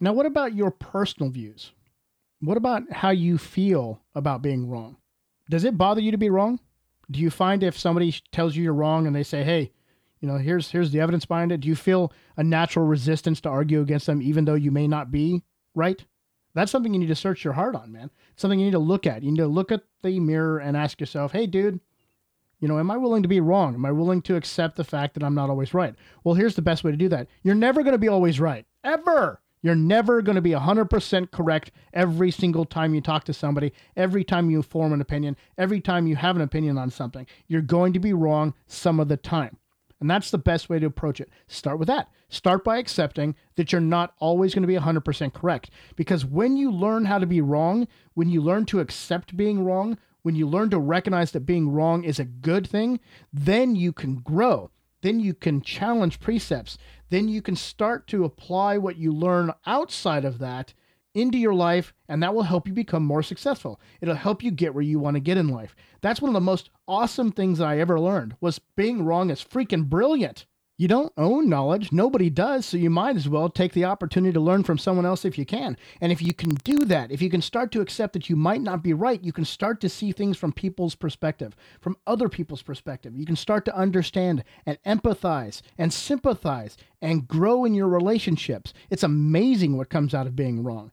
Now, 0.00 0.12
what 0.12 0.26
about 0.26 0.54
your 0.54 0.70
personal 0.70 1.30
views? 1.30 1.72
What 2.40 2.56
about 2.56 2.90
how 2.90 3.10
you 3.10 3.38
feel 3.38 4.00
about 4.14 4.42
being 4.42 4.66
wrong? 4.66 4.96
Does 5.50 5.64
it 5.64 5.76
bother 5.76 6.00
you 6.00 6.10
to 6.10 6.18
be 6.18 6.30
wrong? 6.30 6.58
Do 7.10 7.20
you 7.20 7.30
find 7.30 7.62
if 7.62 7.78
somebody 7.78 8.14
tells 8.32 8.54
you 8.54 8.62
you're 8.62 8.72
wrong 8.72 9.06
and 9.06 9.16
they 9.16 9.22
say, 9.22 9.42
"Hey, 9.42 9.72
you 10.20 10.28
know, 10.28 10.38
here's 10.38 10.70
here's 10.70 10.92
the 10.92 11.00
evidence 11.00 11.24
behind 11.24 11.50
it," 11.52 11.60
do 11.60 11.68
you 11.68 11.76
feel 11.76 12.12
a 12.36 12.44
natural 12.44 12.86
resistance 12.86 13.40
to 13.42 13.48
argue 13.48 13.80
against 13.80 14.06
them 14.06 14.22
even 14.22 14.44
though 14.44 14.54
you 14.54 14.70
may 14.70 14.86
not 14.86 15.10
be 15.10 15.42
right? 15.74 16.04
That's 16.54 16.72
something 16.72 16.92
you 16.92 17.00
need 17.00 17.06
to 17.06 17.14
search 17.14 17.44
your 17.44 17.52
heart 17.54 17.74
on, 17.74 17.92
man. 17.92 18.10
It's 18.32 18.42
something 18.42 18.58
you 18.58 18.66
need 18.66 18.72
to 18.72 18.78
look 18.78 19.06
at. 19.06 19.22
You 19.22 19.30
need 19.30 19.38
to 19.38 19.46
look 19.46 19.70
at 19.70 19.84
the 20.02 20.18
mirror 20.20 20.58
and 20.58 20.76
ask 20.76 21.00
yourself, 21.00 21.32
"Hey, 21.32 21.46
dude, 21.46 21.80
you 22.58 22.68
know, 22.68 22.78
am 22.78 22.90
I 22.90 22.96
willing 22.96 23.22
to 23.22 23.28
be 23.28 23.40
wrong? 23.40 23.74
Am 23.74 23.86
I 23.86 23.92
willing 23.92 24.22
to 24.22 24.36
accept 24.36 24.76
the 24.76 24.84
fact 24.84 25.14
that 25.14 25.22
I'm 25.24 25.34
not 25.34 25.50
always 25.50 25.74
right?" 25.74 25.94
Well, 26.24 26.34
here's 26.34 26.56
the 26.56 26.62
best 26.62 26.84
way 26.84 26.90
to 26.90 26.96
do 26.96 27.08
that. 27.08 27.28
You're 27.42 27.54
never 27.54 27.82
going 27.82 27.92
to 27.92 27.98
be 27.98 28.08
always 28.08 28.40
right. 28.40 28.66
Ever. 28.84 29.40
You're 29.62 29.74
never 29.74 30.22
going 30.22 30.36
to 30.36 30.42
be 30.42 30.50
100% 30.50 31.30
correct 31.30 31.70
every 31.92 32.30
single 32.30 32.64
time 32.64 32.94
you 32.94 33.00
talk 33.00 33.24
to 33.24 33.34
somebody, 33.34 33.72
every 33.96 34.24
time 34.24 34.50
you 34.50 34.62
form 34.62 34.92
an 34.92 35.00
opinion, 35.00 35.36
every 35.58 35.80
time 35.80 36.06
you 36.06 36.16
have 36.16 36.36
an 36.36 36.42
opinion 36.42 36.78
on 36.78 36.90
something. 36.90 37.26
You're 37.46 37.60
going 37.60 37.92
to 37.92 38.00
be 38.00 38.12
wrong 38.12 38.54
some 38.66 38.98
of 39.00 39.08
the 39.08 39.16
time. 39.16 39.58
And 40.00 40.10
that's 40.10 40.30
the 40.30 40.38
best 40.38 40.70
way 40.70 40.78
to 40.78 40.86
approach 40.86 41.20
it. 41.20 41.28
Start 41.46 41.78
with 41.78 41.88
that. 41.88 42.08
Start 42.30 42.64
by 42.64 42.78
accepting 42.78 43.34
that 43.56 43.70
you're 43.70 43.82
not 43.82 44.14
always 44.18 44.54
going 44.54 44.62
to 44.62 44.66
be 44.66 44.76
100% 44.76 45.34
correct. 45.34 45.70
Because 45.94 46.24
when 46.24 46.56
you 46.56 46.70
learn 46.70 47.04
how 47.04 47.18
to 47.18 47.26
be 47.26 47.42
wrong, 47.42 47.86
when 48.14 48.30
you 48.30 48.40
learn 48.40 48.64
to 48.66 48.80
accept 48.80 49.36
being 49.36 49.62
wrong, 49.62 49.98
when 50.22 50.34
you 50.34 50.46
learn 50.46 50.70
to 50.70 50.78
recognize 50.78 51.32
that 51.32 51.40
being 51.40 51.70
wrong 51.70 52.02
is 52.04 52.18
a 52.18 52.24
good 52.24 52.66
thing, 52.66 52.98
then 53.32 53.76
you 53.76 53.92
can 53.92 54.16
grow. 54.16 54.70
Then 55.02 55.20
you 55.20 55.34
can 55.34 55.62
challenge 55.62 56.20
precepts 56.20 56.78
then 57.10 57.28
you 57.28 57.42
can 57.42 57.56
start 57.56 58.06
to 58.08 58.24
apply 58.24 58.78
what 58.78 58.96
you 58.96 59.12
learn 59.12 59.52
outside 59.66 60.24
of 60.24 60.38
that 60.38 60.72
into 61.14 61.38
your 61.38 61.54
life 61.54 61.92
and 62.08 62.22
that 62.22 62.34
will 62.34 62.44
help 62.44 62.66
you 62.66 62.72
become 62.72 63.04
more 63.04 63.22
successful. 63.22 63.80
It'll 64.00 64.14
help 64.14 64.42
you 64.42 64.50
get 64.50 64.74
where 64.74 64.82
you 64.82 64.98
want 64.98 65.16
to 65.16 65.20
get 65.20 65.36
in 65.36 65.48
life. 65.48 65.74
That's 66.00 66.22
one 66.22 66.30
of 66.30 66.34
the 66.34 66.40
most 66.40 66.70
awesome 66.86 67.32
things 67.32 67.58
that 67.58 67.66
I 67.66 67.78
ever 67.78 67.98
learned 67.98 68.36
was 68.40 68.60
being 68.76 69.04
wrong 69.04 69.30
is 69.30 69.44
freaking 69.44 69.88
brilliant. 69.88 70.46
You 70.80 70.88
don't 70.88 71.12
own 71.18 71.50
knowledge. 71.50 71.92
Nobody 71.92 72.30
does. 72.30 72.64
So 72.64 72.78
you 72.78 72.88
might 72.88 73.14
as 73.14 73.28
well 73.28 73.50
take 73.50 73.74
the 73.74 73.84
opportunity 73.84 74.32
to 74.32 74.40
learn 74.40 74.64
from 74.64 74.78
someone 74.78 75.04
else 75.04 75.26
if 75.26 75.36
you 75.36 75.44
can. 75.44 75.76
And 76.00 76.10
if 76.10 76.22
you 76.22 76.32
can 76.32 76.54
do 76.64 76.86
that, 76.86 77.10
if 77.10 77.20
you 77.20 77.28
can 77.28 77.42
start 77.42 77.70
to 77.72 77.82
accept 77.82 78.14
that 78.14 78.30
you 78.30 78.34
might 78.34 78.62
not 78.62 78.82
be 78.82 78.94
right, 78.94 79.22
you 79.22 79.30
can 79.30 79.44
start 79.44 79.82
to 79.82 79.90
see 79.90 80.10
things 80.10 80.38
from 80.38 80.54
people's 80.54 80.94
perspective, 80.94 81.54
from 81.82 81.98
other 82.06 82.30
people's 82.30 82.62
perspective. 82.62 83.14
You 83.14 83.26
can 83.26 83.36
start 83.36 83.66
to 83.66 83.76
understand 83.76 84.42
and 84.64 84.78
empathize 84.86 85.60
and 85.76 85.92
sympathize 85.92 86.78
and 87.02 87.28
grow 87.28 87.66
in 87.66 87.74
your 87.74 87.88
relationships. 87.88 88.72
It's 88.88 89.02
amazing 89.02 89.76
what 89.76 89.90
comes 89.90 90.14
out 90.14 90.26
of 90.26 90.34
being 90.34 90.62
wrong. 90.62 90.92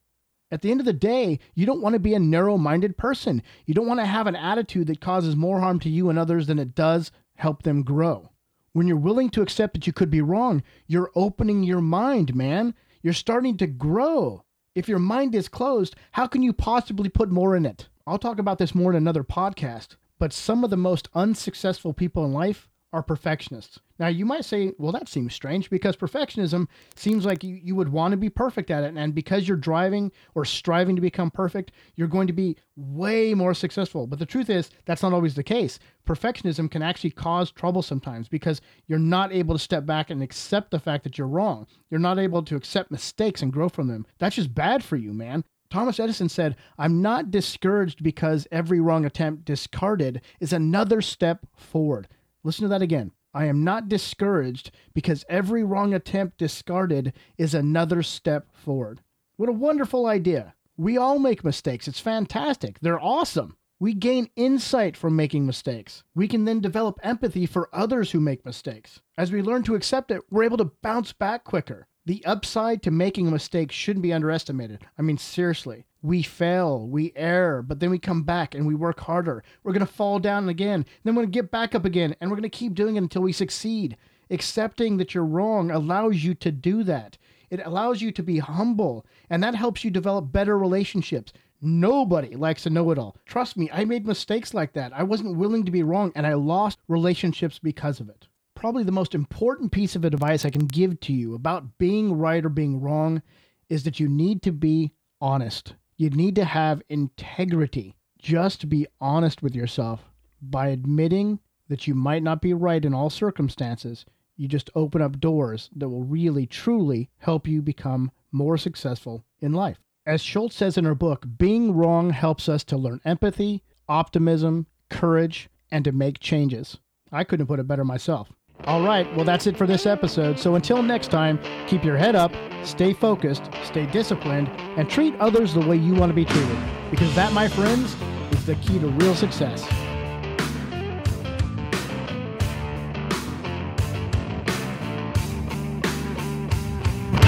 At 0.52 0.64
the 0.64 0.72
end 0.72 0.82
of 0.82 0.86
the 0.86 0.92
day, 0.92 1.40
you 1.56 1.66
don't 1.66 1.82
want 1.82 1.94
to 1.94 2.00
be 2.00 2.14
a 2.14 2.20
narrow 2.20 2.58
minded 2.58 2.98
person. 2.98 3.42
You 3.66 3.74
don't 3.74 3.88
want 3.88 4.02
to 4.02 4.06
have 4.06 4.28
an 4.28 4.36
attitude 4.36 4.88
that 4.88 5.00
causes 5.00 5.38
more 5.38 5.62
harm 5.62 5.80
to 5.80 5.90
you 5.90 6.10
and 6.10 6.20
others 6.20 6.48
than 6.48 6.60
it 6.60 6.76
does 6.76 7.10
help 7.36 7.64
them 7.64 7.84
grow. 7.84 8.32
When 8.74 8.88
you're 8.88 8.98
willing 8.98 9.30
to 9.32 9.42
accept 9.42 9.74
that 9.74 9.88
you 9.88 9.94
could 9.94 10.10
be 10.10 10.22
wrong, 10.22 10.62
you're 10.88 11.12
opening 11.16 11.64
your 11.64 11.82
mind, 11.82 12.36
man. 12.36 12.74
You're 13.02 13.14
starting 13.14 13.58
to 13.58 13.68
grow. 13.68 14.44
If 14.76 14.88
your 14.88 15.00
mind 15.00 15.34
is 15.34 15.48
closed, 15.48 15.96
how 16.12 16.28
can 16.28 16.44
you 16.44 16.54
possibly 16.54 17.10
put 17.10 17.32
more 17.32 17.56
in 17.56 17.66
it? 17.66 17.88
I'll 18.06 18.20
talk 18.20 18.40
about 18.40 18.58
this 18.58 18.76
more 18.76 18.92
in 18.92 18.98
another 18.98 19.24
podcast, 19.24 19.96
but 20.20 20.32
some 20.32 20.64
of 20.64 20.70
the 20.70 20.78
most 20.78 21.10
unsuccessful 21.14 21.94
people 21.94 22.26
in 22.26 22.34
life 22.34 22.70
are 22.94 23.04
perfectionists. 23.04 23.80
Now, 24.00 24.08
you 24.08 24.26
might 24.26 24.46
say, 24.46 24.74
well, 24.78 24.92
that 24.92 25.10
seems 25.10 25.34
strange 25.34 25.70
because 25.70 25.96
perfectionism 25.96 26.68
seems 26.96 27.26
like 27.26 27.44
you, 27.44 27.56
you 27.56 27.76
would 27.76 27.90
want 27.90 28.12
to 28.12 28.18
be 28.18 28.30
perfect 28.30 28.70
at 28.70 28.84
it. 28.84 28.96
And 28.96 29.16
because 29.16 29.48
you're 29.48 29.58
driving 29.58 30.12
or 30.36 30.46
striving 30.46 30.96
to 30.96 31.02
become 31.02 31.32
perfect, 31.32 31.72
you're 31.96 32.08
going 32.08 32.28
to 32.28 32.34
be 32.34 32.58
way 32.76 33.34
more 33.34 33.54
successful. 33.54 34.06
But 34.06 34.20
the 34.20 34.26
truth 34.26 34.50
is, 34.50 34.70
that's 34.86 35.02
not 35.02 35.14
always 35.14 35.36
the 35.36 35.44
case. 35.44 35.80
Perfectionism 36.08 36.70
can 36.70 36.82
actually 36.82 37.12
cause 37.12 37.52
trouble 37.52 37.82
sometimes 37.82 38.28
because 38.28 38.62
you're 38.88 39.00
not 39.00 39.34
able 39.34 39.56
to 39.56 39.60
step 39.60 39.86
back 39.86 40.10
and 40.10 40.22
accept 40.22 40.72
the 40.72 40.80
fact 40.80 41.04
that 41.04 41.18
you're 41.18 41.28
wrong. 41.28 41.66
You're 41.90 42.00
not 42.00 42.20
able 42.20 42.44
to 42.44 42.56
accept 42.56 42.92
mistakes 42.92 43.42
and 43.42 43.52
grow 43.52 43.70
from 43.70 43.88
them. 43.88 44.06
That's 44.20 44.36
just 44.36 44.54
bad 44.54 44.84
for 44.84 44.96
you, 44.96 45.14
man. 45.14 45.44
Thomas 45.70 46.00
Edison 46.00 46.30
said, 46.30 46.56
I'm 46.78 47.02
not 47.02 47.32
discouraged 47.32 48.02
because 48.02 48.48
every 48.52 48.80
wrong 48.80 49.06
attempt 49.06 49.46
discarded 49.46 50.22
is 50.40 50.54
another 50.54 51.02
step 51.02 51.46
forward. 51.58 52.08
Listen 52.44 52.64
to 52.64 52.70
that 52.70 52.82
again. 52.82 53.12
I 53.38 53.46
am 53.46 53.64
not 53.64 53.88
discouraged 53.88 54.72
because 54.96 55.24
every 55.30 55.64
wrong 55.64 55.94
attempt 55.94 56.40
discarded 56.40 57.14
is 57.38 57.54
another 57.54 58.02
step 58.02 58.48
forward. 58.52 59.02
What 59.36 59.48
a 59.48 59.54
wonderful 59.54 60.08
idea. 60.08 60.56
We 60.76 60.98
all 60.98 61.20
make 61.20 61.44
mistakes. 61.44 61.88
It's 61.88 62.00
fantastic. 62.00 62.80
They're 62.82 63.00
awesome. 63.00 63.56
We 63.80 63.94
gain 63.94 64.32
insight 64.36 64.98
from 64.98 65.16
making 65.16 65.46
mistakes. 65.46 66.04
We 66.16 66.28
can 66.28 66.46
then 66.46 66.62
develop 66.62 67.00
empathy 67.04 67.46
for 67.46 67.70
others 67.72 68.10
who 68.10 68.20
make 68.20 68.44
mistakes. 68.44 69.02
As 69.20 69.32
we 69.32 69.44
learn 69.44 69.62
to 69.66 69.76
accept 69.76 70.10
it, 70.10 70.22
we're 70.32 70.42
able 70.42 70.58
to 70.58 70.72
bounce 70.82 71.14
back 71.14 71.44
quicker. 71.44 71.86
The 72.08 72.26
upside 72.26 72.82
to 72.82 72.90
making 72.90 73.28
a 73.28 73.32
mistake 73.32 73.72
shouldn't 73.72 74.02
be 74.02 74.14
underestimated. 74.14 74.88
I 74.98 75.04
mean, 75.04 75.20
seriously 75.20 75.86
we 76.02 76.22
fail, 76.22 76.88
we 76.88 77.12
err, 77.16 77.62
but 77.62 77.80
then 77.80 77.90
we 77.90 78.00
come 78.00 78.24
back 78.24 78.56
and 78.56 78.66
we 78.68 78.76
work 78.76 79.00
harder. 79.00 79.44
We're 79.64 79.74
going 79.74 79.86
to 79.86 79.92
fall 79.92 80.20
down 80.20 80.50
again, 80.50 80.86
then 81.04 81.16
we're 81.16 81.24
going 81.24 81.32
to 81.32 81.42
get 81.42 81.52
back 81.52 81.76
up 81.76 81.86
again, 81.86 82.16
and 82.20 82.30
we're 82.30 82.38
going 82.38 82.44
to 82.44 82.50
keep 82.50 82.74
doing 82.74 82.96
it 82.96 83.04
until 83.04 83.24
we 83.24 83.32
succeed. 83.32 83.98
Accepting 84.30 84.98
that 84.98 85.14
you're 85.14 85.26
wrong 85.26 85.72
allows 85.72 86.24
you 86.24 86.34
to 86.36 86.52
do 86.52 86.84
that. 86.84 87.18
It 87.50 87.62
allows 87.66 88.02
you 88.02 88.12
to 88.12 88.24
be 88.24 88.40
humble, 88.40 89.06
and 89.30 89.42
that 89.42 89.56
helps 89.56 89.84
you 89.84 89.92
develop 89.92 90.32
better 90.32 90.58
relationships. 90.58 91.32
Nobody 91.62 92.36
likes 92.36 92.64
to 92.64 92.70
know 92.70 92.92
it 92.92 93.00
all. 93.00 93.18
Trust 93.26 93.58
me, 93.58 93.70
I 93.72 93.86
made 93.86 94.06
mistakes 94.06 94.54
like 94.54 94.74
that. 94.74 94.94
I 94.94 95.04
wasn't 95.04 95.38
willing 95.38 95.66
to 95.66 95.72
be 95.72 95.82
wrong, 95.82 96.12
and 96.16 96.28
I 96.28 96.34
lost 96.34 96.80
relationships 96.88 97.58
because 97.58 98.00
of 98.00 98.10
it. 98.10 98.28
Probably 98.54 98.84
the 98.84 98.92
most 98.92 99.16
important 99.16 99.72
piece 99.72 99.96
of 99.96 100.04
advice 100.04 100.46
I 100.46 100.50
can 100.50 100.68
give 100.68 101.00
to 101.02 101.14
you 101.14 101.36
about 101.36 101.78
being 101.78 102.18
right 102.18 102.44
or 102.44 102.50
being 102.50 102.82
wrong 102.82 103.22
is 103.70 103.84
that 103.84 104.00
you 104.00 104.08
need 104.08 104.42
to 104.44 104.52
be 104.52 104.92
honest. 105.22 105.76
You 106.00 106.12
need 106.12 106.36
to 106.36 106.46
have 106.46 106.84
integrity. 106.90 107.96
Just 108.20 108.70
be 108.70 108.86
honest 109.02 109.42
with 109.42 109.56
yourself 109.56 110.06
by 110.42 110.68
admitting 110.68 111.40
that 111.70 111.88
you 111.88 111.96
might 111.96 112.22
not 112.22 112.40
be 112.40 112.54
right 112.54 112.86
in 112.86 112.94
all 112.94 113.10
circumstances. 113.10 114.06
You 114.36 114.48
just 114.48 114.70
open 114.76 115.02
up 115.02 115.20
doors 115.20 115.72
that 115.76 115.90
will 115.90 116.04
really, 116.04 116.46
truly 116.46 117.10
help 117.18 117.48
you 117.48 117.64
become 117.64 118.12
more 118.32 118.58
successful 118.58 119.26
in 119.40 119.54
life. 119.54 119.80
As 120.06 120.22
Schulz 120.22 120.54
says 120.54 120.78
in 120.78 120.86
her 120.86 120.94
book, 120.94 121.26
being 121.38 121.74
wrong 121.74 122.12
helps 122.12 122.48
us 122.48 122.64
to 122.66 122.78
learn 122.78 123.02
empathy, 123.04 123.64
optimism, 123.90 124.68
courage, 124.90 125.50
and 125.72 125.84
to 125.84 125.92
make 125.92 126.20
changes. 126.20 126.78
I 127.12 127.24
couldn't 127.24 127.48
put 127.48 127.60
it 127.60 127.68
better 127.68 127.84
myself. 127.84 128.32
All 128.66 128.82
right, 128.82 129.08
well, 129.16 129.24
that's 129.24 129.48
it 129.48 129.56
for 129.56 129.68
this 129.68 129.86
episode. 129.86 130.40
So 130.40 130.56
until 130.56 130.82
next 130.82 131.10
time, 131.10 131.40
keep 131.68 131.84
your 131.84 131.96
head 131.96 132.16
up, 132.16 132.34
stay 132.64 132.92
focused, 132.92 133.50
stay 133.64 133.86
disciplined, 133.86 134.50
and 134.78 134.90
treat 134.90 135.16
others 135.20 135.54
the 135.54 135.62
way 135.62 135.78
you 135.78 135.94
want 135.94 136.10
to 136.10 136.14
be 136.14 136.26
treated. 136.26 136.58
Because 136.92 137.14
that, 137.16 137.32
my 137.34 137.48
friends, 137.48 137.96
is 138.32 138.46
the 138.46 138.56
key 138.56 138.80
to 138.80 138.88
real 138.88 139.16
success. 139.16 139.66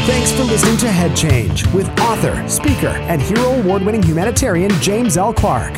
Thanks 0.06 0.32
for 0.32 0.44
listening 0.44 0.78
to 0.78 0.92
Head 0.92 1.16
Change 1.16 1.66
with 1.68 1.88
author, 2.00 2.46
speaker, 2.50 2.88
and 2.88 3.22
hero 3.22 3.54
award 3.54 3.84
winning 3.84 4.02
humanitarian 4.02 4.72
James 4.82 5.16
L. 5.16 5.34
Clark. 5.34 5.76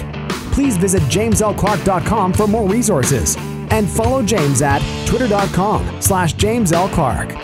Please 0.54 0.78
visit 0.78 1.02
jameslclark.com 1.04 2.34
for 2.34 2.48
more 2.48 2.68
resources 2.68 3.38
and 3.72 3.90
follow 3.90 4.22
James 4.22 4.62
at 4.62 4.82
twitter.com 5.08 6.02
slash 6.02 6.34
James 6.34 6.72
L. 6.72 6.90
Clark. 6.90 7.36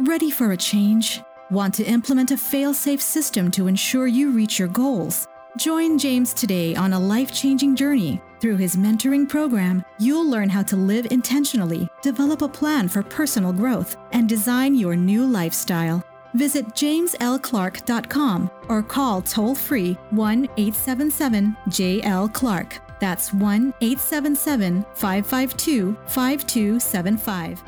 Ready 0.00 0.30
for 0.30 0.52
a 0.52 0.56
change? 0.56 1.20
Want 1.50 1.74
to 1.74 1.84
implement 1.84 2.30
a 2.30 2.36
fail 2.36 2.72
safe 2.74 3.00
system 3.00 3.50
to 3.52 3.66
ensure 3.66 4.06
you 4.06 4.30
reach 4.30 4.58
your 4.58 4.68
goals? 4.68 5.26
Join 5.56 5.98
James 5.98 6.32
today 6.32 6.74
on 6.74 6.92
a 6.92 6.98
life 6.98 7.32
changing 7.32 7.76
journey. 7.76 8.20
Through 8.40 8.56
his 8.56 8.76
mentoring 8.76 9.28
program, 9.28 9.84
you'll 9.98 10.28
learn 10.28 10.48
how 10.48 10.62
to 10.64 10.76
live 10.76 11.08
intentionally, 11.10 11.88
develop 12.02 12.42
a 12.42 12.48
plan 12.48 12.88
for 12.88 13.02
personal 13.02 13.52
growth, 13.52 13.96
and 14.12 14.28
design 14.28 14.74
your 14.74 14.94
new 14.94 15.26
lifestyle. 15.26 16.04
Visit 16.34 16.66
jameslclark.com 16.68 18.50
or 18.68 18.82
call 18.82 19.22
toll 19.22 19.54
free 19.54 19.94
1 20.10 20.44
877 20.56 21.56
JL 21.68 22.32
Clark. 22.32 22.78
That's 23.00 23.32
1 23.32 23.74
877 23.80 24.84
552 24.94 25.96
5275 26.06 27.67